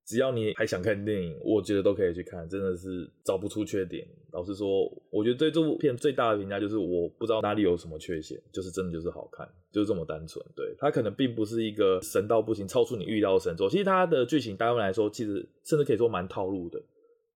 [0.05, 4.07] 只要你还想看电影，我觉得都可以去看，真的是找不出缺点。
[4.31, 4.67] 老实说，
[5.11, 10.43] 我觉得对这部片最大的评价就是我不知道哪里有什么缺陷，就是真的就是好看，就是这么单纯。
[10.55, 16.79] 对，它可能并不是一个神到不行、超出你预料的神作，其实它的剧情大部分来说，其实甚至可以说蛮套路的，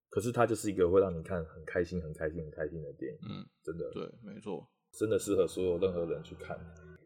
[0.10, 3.20] 可是它就是一个会让你看很开心、很开心、很开心的电影。
[3.28, 4.68] 嗯，真的，对，没错。
[4.94, 6.56] 真的适合所有任何人去看，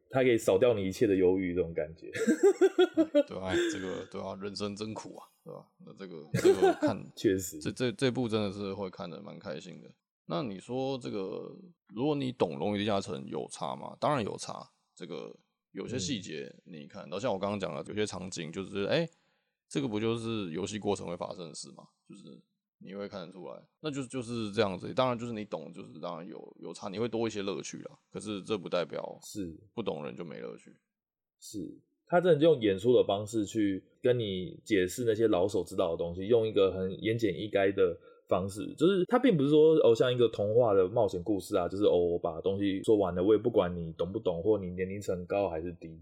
[0.09, 2.11] 它可以扫掉你一切的忧郁，这种感觉。
[3.25, 5.65] 对啊，这个对啊，人生真苦啊，对吧？
[5.85, 9.89] 那这个这个看 确实，这这这部真的是会看的蛮开心的。
[10.25, 11.55] 那你说这个，
[11.93, 13.95] 如果你懂《龙与地下城》有差吗？
[13.99, 14.69] 当然有差。
[14.93, 15.33] 这个
[15.71, 19.09] 有些细节你看到，像我刚刚讲的，有些场景就是，哎、欸，
[19.69, 21.87] 这个不就是游戏过程会发生的事吗？
[22.09, 22.41] 就是。
[22.79, 24.93] 你会看得出来，那就是就是这样子。
[24.93, 27.91] 当然，就是你懂，就是当然有有差，你会多一些乐趣啦。
[28.11, 30.71] 可是这不代表是不懂人就没乐趣。
[31.39, 37.97] 是，是他真的用演出的方式去跟你解释那些老手知道的东西，用一个很言简意赅的
[38.27, 45.99] 方式，就是他并不是说哦像一个童话的冒险故事啊，就是哦我把东西说完了，我也不管你懂不懂，或你年龄层高还是低。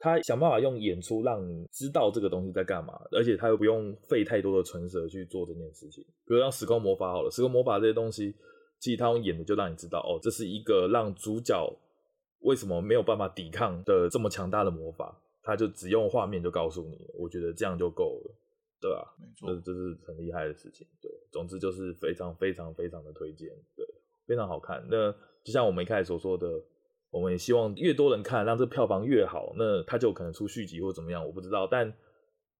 [0.00, 6.04] 他想办法用演出让你知道这个东西在干嘛，而且他又不用费太多的唇舌去做这件事情。
[6.24, 8.32] 比如像时空魔法好了，时空魔法这些东西，
[8.78, 11.68] 其实他用演的就让你知道，哦，这是一个让主角
[12.42, 18.34] 为什么没有办法抵抗的这么强大的魔法，他就只用画面就告诉你，我觉得这样就够了，
[18.80, 19.16] 对吧？
[19.18, 20.86] 没错，这这是很厉害的事情。
[21.02, 23.84] 对，总之就是非常非常非常的推荐，对，
[24.28, 24.86] 非常好看。
[24.88, 25.10] 那
[25.42, 26.46] 就像我们一开始所说的。
[27.10, 31.66] 我们也希望越多人看，让这票房越好，那他就可能出续集或怎么样，我不知道。
[31.66, 31.90] 但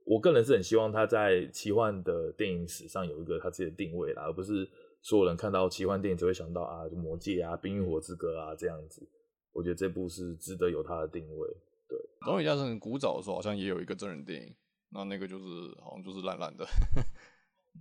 [0.06, 4.66] 我个人是很希望他在奇幻的电影史上有一个他自己的定位啦，而不是
[5.02, 9.06] 所有人看到奇幻电影只会想到啊，就魔戒啊、冰与火之歌啊这样子。
[9.52, 11.48] 我觉得这部是值得有它的定位。
[11.86, 14.54] 对，龙与地下城古早的时候好像也有一个真人电影，
[14.92, 15.44] 那那个就是
[15.84, 16.64] 好像就是烂烂的。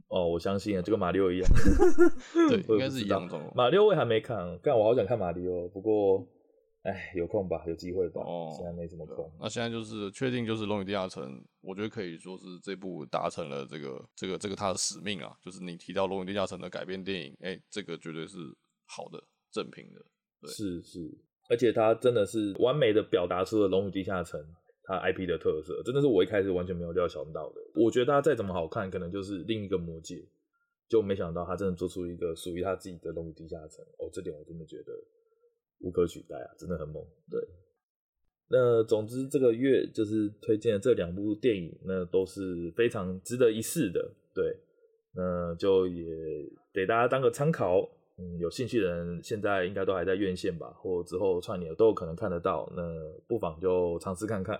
[0.10, 1.50] 哦，我相信啊，就跟马里奥一样，
[2.50, 3.40] 对，应该是一样的。
[3.56, 6.28] 马里奥我还没看，但我好想看马里奥，不过。
[6.88, 8.22] 哎，有空吧，有机会吧。
[8.22, 9.30] 哦，现在没什么空。
[9.42, 15.38] 那现在就是确定，就是《龙与地下城》，我觉得可以说是这部达成了这个、这个、这个它的使命啊。
[15.44, 18.38] 就是你提到《龙与地下城》的改编电影，哎、欸，这个绝对是
[18.86, 19.22] 好的、
[19.52, 20.00] 正品的。
[20.40, 21.14] 对，是是，
[21.50, 24.40] 而且它真的是完美的表达出了《龙与地下城》
[24.84, 27.56] 它 IP 的特色，真的是我一开始完全没有料想到的。
[27.76, 30.26] 我觉得它再怎么好看，可能就是另一个魔戒，
[30.88, 33.84] 就没想到它真的做出一个属于它自己的《龙与地下城》。
[33.98, 34.94] 哦，这点我真的觉得。
[35.80, 37.04] 无可取代啊，真的很猛。
[37.30, 37.40] 对，
[38.50, 44.12] 那总之这个月就是推荐的这两部电影，那都是非常值得一试的。
[44.34, 44.56] 对，
[45.16, 46.06] 那就也
[46.74, 47.88] 给大家当个参考。
[48.20, 52.68] 嗯，有兴趣的人现在应该都还在院线吧，或之后串联都有可能看得到。
[52.76, 52.82] 那
[53.28, 54.60] 不妨就尝试看看。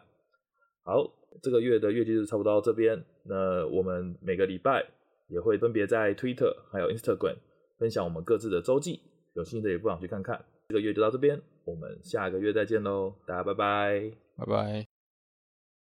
[0.84, 1.12] 好，
[1.42, 3.04] 这个月的月季就差不多到这边。
[3.26, 4.88] 那我们每个礼拜
[5.28, 7.38] 也会分别在 Twitter 还有 Instagram
[7.80, 9.02] 分享我们各自的周记。
[9.34, 10.46] 有兴趣的也不妨去看看。
[10.70, 14.97] 这个月就到这边，我们下个月再见喽，大家拜拜，拜拜。